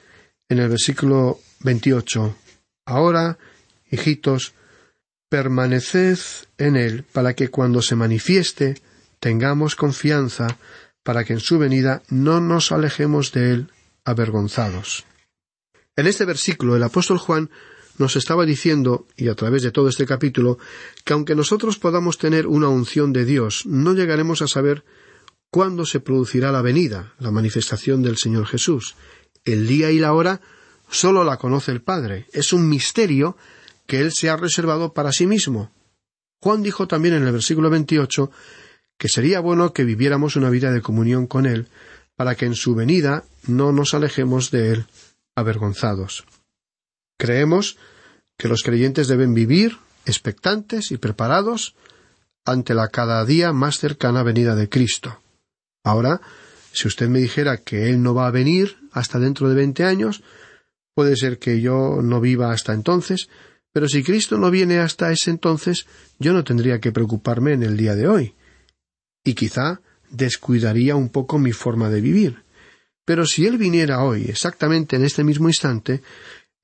en 0.49 0.59
el 0.59 0.69
versículo 0.69 1.41
28 1.61 2.37
Ahora, 2.87 3.37
hijitos, 3.91 4.55
permaneced 5.29 6.19
en 6.57 6.77
él 6.77 7.05
para 7.13 7.35
que 7.35 7.49
cuando 7.49 7.83
se 7.83 7.97
manifieste 7.97 8.77
tengamos 9.19 9.75
confianza 9.75 10.57
para 11.03 11.25
que 11.25 11.33
en 11.33 11.41
su 11.41 11.59
venida 11.59 12.03
no 12.09 12.41
nos 12.41 12.71
alejemos 12.71 13.33
de 13.33 13.53
él 13.53 13.73
avergonzados. 14.05 15.05
En 15.97 16.07
este 16.07 16.25
versículo 16.25 16.77
el 16.77 16.83
apóstol 16.85 17.19
Juan 17.19 17.51
nos 17.99 18.15
estaba 18.15 18.45
diciendo, 18.45 19.07
y 19.17 19.29
a 19.29 19.35
través 19.35 19.63
de 19.63 19.73
todo 19.73 19.89
este 19.89 20.07
capítulo, 20.07 20.59
que 21.05 21.13
aunque 21.13 21.35
nosotros 21.35 21.79
podamos 21.79 22.19
tener 22.19 22.47
una 22.47 22.69
unción 22.69 23.13
de 23.13 23.25
Dios, 23.25 23.65
no 23.67 23.95
llegaremos 23.95 24.43
a 24.43 24.49
saber 24.49 24.85
cuándo 25.57 25.87
se 25.87 26.01
producirá 26.01 26.53
la 26.53 26.61
venida, 26.61 27.15
la 27.19 27.31
manifestación 27.31 28.03
del 28.03 28.19
Señor 28.19 28.45
Jesús. 28.45 28.95
El 29.43 29.67
día 29.67 29.91
y 29.91 29.99
la 29.99 30.13
hora 30.13 30.43
sólo 30.91 31.25
la 31.25 31.39
conoce 31.39 31.73
el 31.73 31.81
Padre. 31.81 32.27
Es 32.35 32.53
un 32.53 32.69
misterio 32.69 33.39
que 33.87 34.01
Él 34.01 34.13
se 34.13 34.29
ha 34.29 34.37
reservado 34.37 34.93
para 34.93 35.13
sí 35.13 35.27
mismo. 35.27 35.73
Juan 36.43 36.63
dijo 36.63 36.87
también 36.87 37.15
en 37.15 37.27
el 37.27 37.33
versículo 37.33 37.71
28 37.71 38.31
que 38.99 39.09
sería 39.09 39.41
bueno 39.41 39.73
que 39.73 39.85
viviéramos 39.85 40.37
una 40.37 40.51
vida 40.51 40.73
de 40.73 40.83
comunión 40.83 41.27
con 41.27 41.47
Él, 41.47 41.69
para 42.17 42.35
que 42.35 42.45
en 42.45 42.55
su 42.55 42.75
venida 42.75 43.25
no 43.47 43.73
nos 43.73 43.95
alejemos 43.95 44.51
de 44.51 44.73
Él 44.73 44.87
avergonzados. 45.35 46.27
Creemos 47.17 47.79
que 48.37 48.49
los 48.49 48.63
creyentes 48.63 49.09
deben 49.09 49.33
vivir 49.33 49.79
expectantes 50.05 50.91
y 50.91 50.99
preparados 50.99 51.75
ante 52.45 52.75
la 52.75 52.89
cada 52.89 53.25
día 53.25 53.55
más 53.55 53.79
cercana 53.79 54.23
venida 54.23 54.55
de 54.55 54.69
Cristo. 54.69 55.23
Ahora, 55.87 56.21
si 56.73 56.89
usted 56.89 57.09
me 57.09 57.21
dijera 57.21 57.59
que 57.59 57.89
Él 57.89 58.03
no 58.03 58.13
va 58.13 58.27
a 58.27 58.33
venir 58.33 58.77
hasta 58.91 59.21
dentro 59.21 59.49
de 59.49 59.55
veinte 59.55 59.85
años, 59.85 60.25
puede 60.97 61.15
ser 61.15 61.39
que 61.39 61.61
yo 61.61 62.01
no 62.03 62.21
viva 62.21 62.51
hasta 62.51 62.73
entonces, 62.73 63.29
pero 63.73 63.89
si 63.89 64.03
Cristo 64.03 64.37
no 64.37 64.51
viene 64.51 64.81
hasta 64.81 65.13
ese 65.13 65.31
entonces, 65.31 65.87
yo 66.19 66.33
no 66.33 66.43
tendría 66.43 66.81
que 66.81 66.91
preocuparme 66.91 67.53
en 67.53 67.63
el 67.63 67.77
día 67.77 67.95
de 67.95 68.09
hoy. 68.09 68.35
Y 69.23 69.35
quizá 69.35 69.81
descuidaría 70.11 70.97
un 70.97 71.09
poco 71.09 71.39
mi 71.39 71.53
forma 71.53 71.89
de 71.89 72.01
vivir. 72.01 72.43
Pero 73.05 73.25
si 73.25 73.47
Él 73.47 73.57
viniera 73.57 74.03
hoy, 74.03 74.25
exactamente 74.29 74.97
en 74.97 75.05
este 75.05 75.23
mismo 75.23 75.47
instante, 75.47 76.03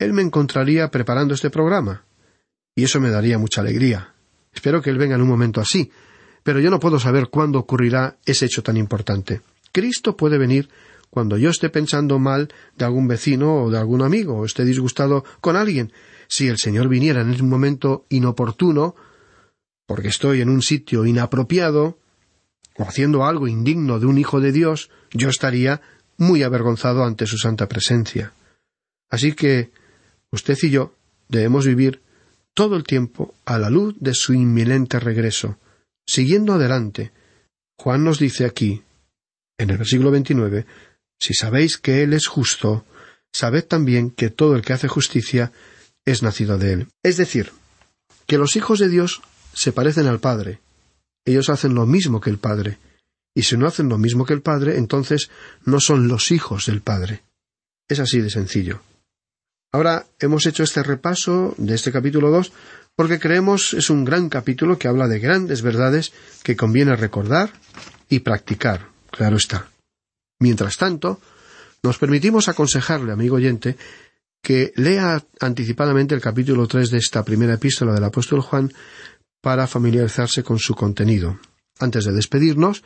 Él 0.01 0.13
me 0.15 0.23
encontraría 0.23 0.91
preparando 0.91 1.33
este 1.33 1.49
programa. 1.49 2.05
Y 2.75 2.83
eso 2.83 2.99
me 2.99 3.11
daría 3.11 3.39
mucha 3.39 3.61
alegría. 3.61 4.15
Espero 4.53 4.83
que 4.83 4.91
Él 4.91 4.99
venga 4.99 5.15
en 5.15 5.23
un 5.23 5.29
momento 5.29 5.61
así, 5.61 5.93
pero 6.43 6.61
yo 6.61 6.71
no 6.71 6.81
puedo 6.81 6.99
saber 6.99 7.29
cuándo 7.29 7.59
ocurrirá 7.59 8.17
ese 8.25 8.47
hecho 8.47 8.63
tan 8.63 8.77
importante. 8.77 9.41
Cristo 9.73 10.17
puede 10.17 10.39
venir 10.39 10.69
cuando 11.11 11.37
yo 11.37 11.51
esté 11.51 11.69
pensando 11.69 12.19
mal 12.19 12.49
de 12.77 12.85
algún 12.85 13.07
vecino 13.07 13.65
o 13.65 13.71
de 13.71 13.79
algún 13.79 14.03
amigo, 14.03 14.39
o 14.39 14.45
esté 14.47 14.65
disgustado 14.65 15.25
con 15.41 15.57
alguien, 15.57 15.93
si 16.27 16.49
el 16.49 16.57
Señor 16.57 16.89
viniera 16.89 17.21
en 17.21 17.31
un 17.31 17.49
momento 17.51 18.07
inoportuno, 18.09 18.95
porque 19.87 20.09
estoy 20.09 20.41
en 20.41 20.49
un 20.49 20.63
sitio 20.63 21.05
inapropiado, 21.05 21.99
o 22.79 22.85
haciendo 22.85 23.27
algo 23.27 23.47
indigno 23.47 24.01
de 24.01 24.07
un 24.07 24.17
hijo 24.17 24.41
de 24.41 24.53
Dios, 24.53 24.89
yo 25.13 25.29
estaría 25.29 25.83
muy 26.17 26.43
avergonzado 26.43 27.05
ante 27.05 27.27
su 27.27 27.37
santa 27.37 27.69
presencia. 27.69 28.33
Así 29.11 29.33
que 29.33 29.71
usted 30.31 30.57
y 30.63 30.71
yo 30.71 30.95
debemos 31.29 31.67
vivir 31.67 32.01
todo 32.55 32.77
el 32.77 32.85
tiempo 32.85 33.35
a 33.45 33.59
la 33.59 33.69
luz 33.69 33.95
de 34.01 34.15
su 34.15 34.33
inminente 34.33 34.99
regreso, 34.99 35.59
siguiendo 36.07 36.55
adelante. 36.55 37.13
Juan 37.79 38.05
nos 38.05 38.19
dice 38.19 38.45
aquí, 38.45 38.83
en 39.59 39.71
el 39.71 39.79
versículo 39.79 40.11
29, 40.11 40.67
si 41.21 41.35
sabéis 41.35 41.79
que 41.79 42.03
Él 42.03 42.13
es 42.13 42.27
justo, 42.27 42.85
sabed 43.33 43.65
también 43.65 44.11
que 44.11 44.31
todo 44.31 44.55
el 44.55 44.63
que 44.63 44.73
hace 44.73 44.89
justicia 44.89 45.53
es 46.05 46.23
nacido 46.23 46.59
de 46.59 46.73
él. 46.73 46.89
Es 47.03 47.17
decir, 47.17 47.53
que 48.27 48.39
los 48.39 48.57
hijos 48.57 48.79
de 48.79 48.89
Dios 48.89 49.23
se 49.53 49.73
parecen 49.73 50.07
al 50.07 50.21
Padre. 50.21 50.61
Ellos 51.25 51.49
hacen 51.49 51.75
lo 51.75 51.87
mismo 51.87 52.21
que 52.21 52.31
el 52.31 52.39
Padre. 52.39 52.79
Y 53.35 53.43
si 53.43 53.57
no 53.57 53.67
hacen 53.67 53.89
lo 53.89 53.99
mismo 53.99 54.27
que 54.27 54.35
el 54.35 54.43
Padre, 54.43 54.77
entonces 54.77 55.31
no 55.65 55.81
son 55.81 56.09
los 56.09 56.31
hijos 56.31 56.67
del 56.67 56.83
Padre. 56.83 57.23
Es 57.89 58.01
así 58.01 58.21
de 58.21 58.31
sencillo. 58.31 58.81
Ahora 59.73 60.07
hemos 60.19 60.45
hecho 60.47 60.63
este 60.63 60.83
repaso 60.83 61.55
de 61.57 61.75
este 61.75 61.93
capítulo 61.93 62.31
2 62.31 62.53
porque 62.97 63.19
creemos 63.19 63.75
es 63.75 63.91
un 63.91 64.05
gran 64.05 64.29
capítulo 64.29 64.79
que 64.79 64.89
habla 64.89 65.09
de 65.09 65.19
grandes 65.19 65.63
verdades 65.63 66.13
que 66.43 66.57
conviene 66.57 66.97
recordar 66.97 67.53
y 68.09 68.21
practicar. 68.21 68.89
Claro 69.11 69.37
está. 69.37 69.69
Mientras 70.41 70.77
tanto, 70.77 71.21
nos 71.83 71.99
permitimos 71.99 72.49
aconsejarle, 72.49 73.13
amigo 73.13 73.37
oyente, 73.37 73.77
que 74.43 74.73
lea 74.77 75.25
anticipadamente 75.41 76.15
el 76.15 76.21
capítulo 76.21 76.67
tres 76.67 76.91
de 76.91 76.99
esta 76.99 77.25
primera 77.25 77.55
epístola 77.55 77.95
del 77.95 78.05
apóstol 78.05 78.41
Juan 78.41 78.73
para 79.41 79.67
familiarizarse 79.67 80.43
con 80.43 80.59
su 80.59 80.75
contenido. 80.75 81.39
Antes 81.79 82.05
de 82.05 82.13
despedirnos, 82.13 82.83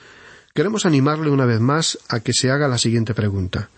queremos 0.55 0.87
animarle 0.87 1.31
una 1.31 1.47
vez 1.47 1.61
más 1.61 1.99
a 2.09 2.21
que 2.21 2.33
se 2.33 2.51
haga 2.51 2.69
la 2.69 2.79
siguiente 2.79 3.15
pregunta. 3.15 3.71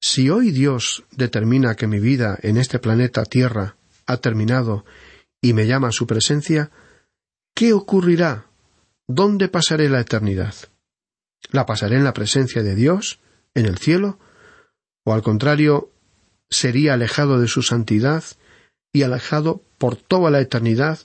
Si 0.00 0.30
hoy 0.30 0.50
Dios 0.50 1.04
determina 1.10 1.74
que 1.74 1.86
mi 1.86 1.98
vida 1.98 2.38
en 2.42 2.58
este 2.58 2.78
planeta 2.78 3.24
Tierra 3.24 3.76
ha 4.06 4.16
terminado 4.18 4.84
y 5.46 5.52
me 5.52 5.68
llama 5.68 5.88
a 5.88 5.92
su 5.92 6.08
presencia, 6.08 6.72
¿qué 7.54 7.72
ocurrirá? 7.72 8.46
¿Dónde 9.06 9.48
pasaré 9.48 9.88
la 9.88 10.00
eternidad? 10.00 10.56
¿La 11.52 11.66
pasaré 11.66 11.94
en 11.94 12.02
la 12.02 12.14
presencia 12.14 12.64
de 12.64 12.74
Dios, 12.74 13.20
en 13.54 13.66
el 13.66 13.78
cielo? 13.78 14.18
¿O 15.04 15.14
al 15.14 15.22
contrario, 15.22 15.92
sería 16.50 16.94
alejado 16.94 17.38
de 17.38 17.46
su 17.46 17.62
santidad 17.62 18.24
y 18.92 19.04
alejado 19.04 19.62
por 19.78 19.94
toda 19.94 20.32
la 20.32 20.40
eternidad, 20.40 20.98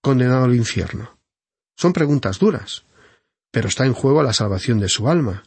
condenado 0.00 0.44
al 0.44 0.54
infierno. 0.54 1.18
Son 1.76 1.92
preguntas 1.92 2.38
duras, 2.38 2.84
pero 3.50 3.66
está 3.66 3.86
en 3.86 3.92
juego 3.92 4.22
la 4.22 4.32
salvación 4.32 4.78
de 4.78 4.88
su 4.88 5.08
alma. 5.08 5.42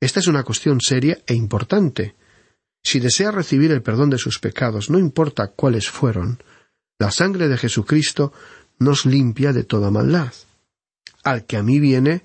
Esta 0.00 0.20
es 0.20 0.28
una 0.28 0.44
cuestión 0.44 0.80
seria 0.80 1.18
e 1.26 1.34
importante. 1.34 2.14
Si 2.84 3.00
desea 3.00 3.32
recibir 3.32 3.72
el 3.72 3.82
perdón 3.82 4.10
de 4.10 4.18
sus 4.18 4.38
pecados, 4.38 4.88
no 4.88 5.00
importa 5.00 5.48
cuáles 5.48 5.90
fueron, 5.90 6.38
la 7.02 7.10
sangre 7.10 7.48
de 7.48 7.58
Jesucristo 7.58 8.32
nos 8.78 9.06
limpia 9.06 9.52
de 9.52 9.64
toda 9.64 9.90
maldad. 9.90 10.32
Al 11.24 11.46
que 11.46 11.56
a 11.56 11.62
mí 11.64 11.80
viene, 11.80 12.24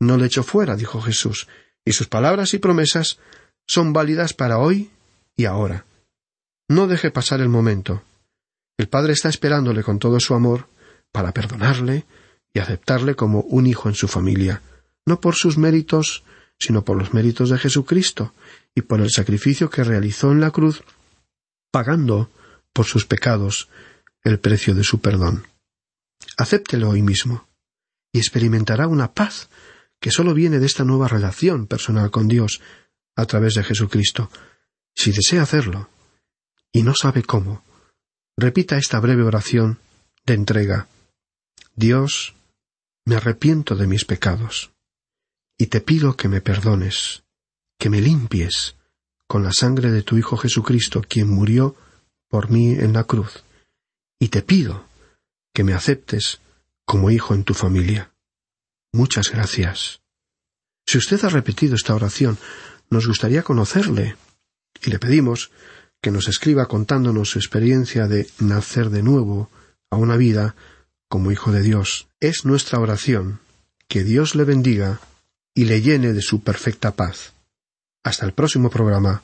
no 0.00 0.16
le 0.16 0.26
echo 0.26 0.42
fuera, 0.42 0.74
dijo 0.74 1.00
Jesús, 1.00 1.46
y 1.84 1.92
sus 1.92 2.08
palabras 2.08 2.52
y 2.52 2.58
promesas 2.58 3.20
son 3.68 3.92
válidas 3.92 4.34
para 4.34 4.58
hoy 4.58 4.90
y 5.36 5.44
ahora. 5.44 5.84
No 6.68 6.88
deje 6.88 7.12
pasar 7.12 7.40
el 7.40 7.48
momento. 7.48 8.02
El 8.76 8.88
Padre 8.88 9.12
está 9.12 9.28
esperándole 9.28 9.84
con 9.84 10.00
todo 10.00 10.18
su 10.18 10.34
amor 10.34 10.66
para 11.12 11.30
perdonarle 11.30 12.04
y 12.52 12.58
aceptarle 12.58 13.14
como 13.14 13.42
un 13.42 13.68
hijo 13.68 13.88
en 13.88 13.94
su 13.94 14.08
familia, 14.08 14.60
no 15.06 15.20
por 15.20 15.36
sus 15.36 15.56
méritos, 15.56 16.24
sino 16.58 16.84
por 16.84 16.96
los 16.98 17.14
méritos 17.14 17.50
de 17.50 17.58
Jesucristo 17.58 18.32
y 18.74 18.82
por 18.82 19.00
el 19.00 19.10
sacrificio 19.12 19.70
que 19.70 19.84
realizó 19.84 20.32
en 20.32 20.40
la 20.40 20.50
cruz, 20.50 20.82
pagando 21.70 22.28
por 22.72 22.86
sus 22.86 23.06
pecados 23.06 23.68
el 24.26 24.40
precio 24.40 24.74
de 24.74 24.82
su 24.82 25.00
perdón. 25.00 25.46
Acéptelo 26.36 26.90
hoy 26.90 27.00
mismo 27.00 27.46
y 28.12 28.18
experimentará 28.18 28.88
una 28.88 29.12
paz 29.12 29.48
que 30.00 30.10
sólo 30.10 30.34
viene 30.34 30.58
de 30.58 30.66
esta 30.66 30.84
nueva 30.84 31.06
relación 31.06 31.66
personal 31.66 32.10
con 32.10 32.26
Dios 32.26 32.60
a 33.14 33.24
través 33.26 33.54
de 33.54 33.62
Jesucristo. 33.62 34.30
Si 34.94 35.12
desea 35.12 35.42
hacerlo, 35.42 35.88
y 36.72 36.82
no 36.82 36.94
sabe 36.94 37.22
cómo, 37.22 37.64
repita 38.36 38.76
esta 38.76 38.98
breve 38.98 39.22
oración 39.22 39.78
de 40.24 40.34
entrega. 40.34 40.88
Dios, 41.76 42.34
me 43.04 43.14
arrepiento 43.14 43.76
de 43.76 43.86
mis 43.86 44.04
pecados, 44.04 44.72
y 45.56 45.66
te 45.66 45.80
pido 45.80 46.16
que 46.16 46.28
me 46.28 46.40
perdones, 46.40 47.22
que 47.78 47.90
me 47.90 48.00
limpies 48.00 48.74
con 49.28 49.44
la 49.44 49.52
sangre 49.52 49.90
de 49.92 50.02
tu 50.02 50.16
Hijo 50.16 50.36
Jesucristo, 50.36 51.02
quien 51.08 51.28
murió 51.28 51.76
por 52.28 52.50
mí 52.50 52.72
en 52.72 52.92
la 52.92 53.04
cruz, 53.04 53.44
y 54.18 54.28
te 54.28 54.42
pido 54.42 54.84
que 55.54 55.64
me 55.64 55.74
aceptes 55.74 56.40
como 56.84 57.10
hijo 57.10 57.34
en 57.34 57.44
tu 57.44 57.54
familia. 57.54 58.12
Muchas 58.92 59.30
gracias. 59.30 60.00
Si 60.86 60.98
usted 60.98 61.22
ha 61.24 61.28
repetido 61.28 61.74
esta 61.74 61.94
oración, 61.94 62.38
nos 62.90 63.06
gustaría 63.06 63.42
conocerle, 63.42 64.16
y 64.84 64.90
le 64.90 64.98
pedimos 64.98 65.50
que 66.00 66.10
nos 66.10 66.28
escriba 66.28 66.66
contándonos 66.66 67.30
su 67.30 67.38
experiencia 67.38 68.06
de 68.06 68.28
nacer 68.38 68.90
de 68.90 69.02
nuevo 69.02 69.50
a 69.90 69.96
una 69.96 70.16
vida 70.16 70.54
como 71.08 71.32
hijo 71.32 71.52
de 71.52 71.62
Dios. 71.62 72.08
Es 72.20 72.44
nuestra 72.44 72.78
oración. 72.78 73.40
Que 73.88 74.04
Dios 74.04 74.34
le 74.34 74.44
bendiga 74.44 75.00
y 75.54 75.64
le 75.64 75.80
llene 75.80 76.12
de 76.12 76.22
su 76.22 76.42
perfecta 76.42 76.92
paz. 76.92 77.32
Hasta 78.04 78.26
el 78.26 78.32
próximo 78.32 78.70
programa, 78.70 79.22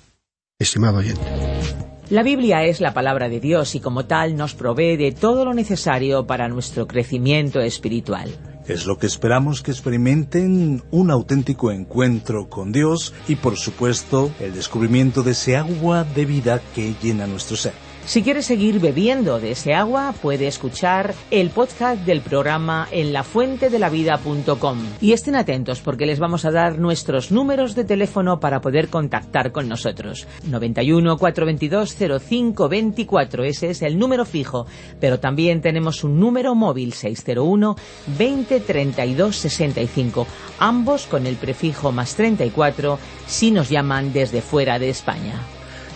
estimado 0.58 0.98
oyente. 0.98 1.91
La 2.12 2.22
Biblia 2.22 2.62
es 2.64 2.82
la 2.82 2.92
palabra 2.92 3.30
de 3.30 3.40
Dios 3.40 3.74
y 3.74 3.80
como 3.80 4.04
tal 4.04 4.36
nos 4.36 4.52
provee 4.52 4.98
de 4.98 5.12
todo 5.12 5.46
lo 5.46 5.54
necesario 5.54 6.26
para 6.26 6.46
nuestro 6.46 6.86
crecimiento 6.86 7.58
espiritual. 7.62 8.28
Es 8.68 8.84
lo 8.84 8.98
que 8.98 9.06
esperamos 9.06 9.62
que 9.62 9.70
experimenten 9.70 10.82
un 10.90 11.10
auténtico 11.10 11.72
encuentro 11.72 12.50
con 12.50 12.70
Dios 12.70 13.14
y 13.28 13.36
por 13.36 13.56
supuesto 13.56 14.30
el 14.40 14.52
descubrimiento 14.52 15.22
de 15.22 15.30
ese 15.30 15.56
agua 15.56 16.04
de 16.04 16.26
vida 16.26 16.60
que 16.74 16.94
llena 17.02 17.26
nuestro 17.26 17.56
ser. 17.56 17.72
Si 18.04 18.22
quiere 18.22 18.42
seguir 18.42 18.80
bebiendo 18.80 19.38
de 19.38 19.52
ese 19.52 19.74
agua, 19.74 20.12
puede 20.20 20.48
escuchar 20.48 21.14
el 21.30 21.50
podcast 21.50 22.04
del 22.04 22.20
programa 22.20 22.88
en 22.90 23.12
lafuentedelavida.com. 23.12 24.78
Y 25.00 25.12
estén 25.12 25.36
atentos 25.36 25.80
porque 25.80 26.04
les 26.04 26.18
vamos 26.18 26.44
a 26.44 26.50
dar 26.50 26.78
nuestros 26.78 27.30
números 27.30 27.76
de 27.76 27.84
teléfono 27.84 28.40
para 28.40 28.60
poder 28.60 28.88
contactar 28.88 29.52
con 29.52 29.68
nosotros. 29.68 30.26
91 30.44 31.16
422 31.16 31.96
0524, 32.26 33.44
ese 33.44 33.70
es 33.70 33.82
el 33.82 33.96
número 33.98 34.24
fijo, 34.24 34.66
pero 35.00 35.20
también 35.20 35.62
tenemos 35.62 36.02
un 36.02 36.18
número 36.18 36.56
móvil 36.56 36.92
601 36.92 37.76
20 38.18 38.60
32 38.60 39.36
65, 39.36 40.26
ambos 40.58 41.06
con 41.06 41.26
el 41.26 41.36
prefijo 41.36 41.92
más 41.92 42.16
34 42.16 42.98
si 43.26 43.52
nos 43.52 43.70
llaman 43.70 44.12
desde 44.12 44.42
fuera 44.42 44.80
de 44.80 44.90
España. 44.90 45.40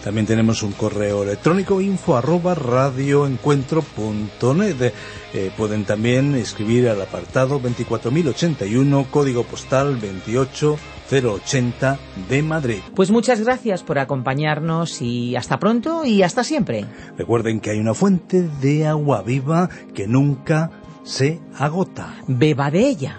También 0.07 0.25
tenemos 0.25 0.63
un 0.63 0.71
correo 0.71 1.25
electrónico 1.25 1.81
info 1.81 2.17
arroba 2.17 2.55
radioencuentro.net. 2.55 4.93
Eh, 5.35 5.51
pueden 5.57 5.85
también 5.85 6.37
escribir 6.37 6.89
al 6.89 7.03
apartado 7.03 7.59
24081, 7.59 9.09
código 9.11 9.43
postal 9.43 9.99
28080 9.99 11.99
de 12.29 12.43
Madrid. 12.45 12.79
Pues 12.95 13.11
muchas 13.11 13.41
gracias 13.41 13.83
por 13.83 13.99
acompañarnos 13.99 15.03
y 15.03 15.35
hasta 15.35 15.59
pronto 15.59 16.05
y 16.05 16.23
hasta 16.23 16.45
siempre. 16.45 16.85
Recuerden 17.19 17.59
que 17.59 17.71
hay 17.71 17.81
una 17.81 17.95
fuente 17.95 18.49
de 18.61 18.87
agua 18.87 19.23
viva 19.23 19.69
que 19.93 20.07
nunca 20.07 20.71
se 21.03 21.41
agota. 21.59 22.15
Beba 22.29 22.71
de 22.71 22.87
ella. 22.87 23.19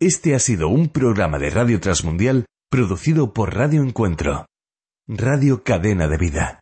Este 0.00 0.34
ha 0.34 0.38
sido 0.38 0.68
un 0.68 0.88
programa 0.88 1.38
de 1.38 1.50
Radio 1.50 1.78
Transmundial 1.78 2.46
producido 2.72 3.34
por 3.34 3.54
Radio 3.54 3.82
Encuentro, 3.82 4.46
Radio 5.06 5.62
Cadena 5.62 6.08
de 6.08 6.16
Vida. 6.16 6.61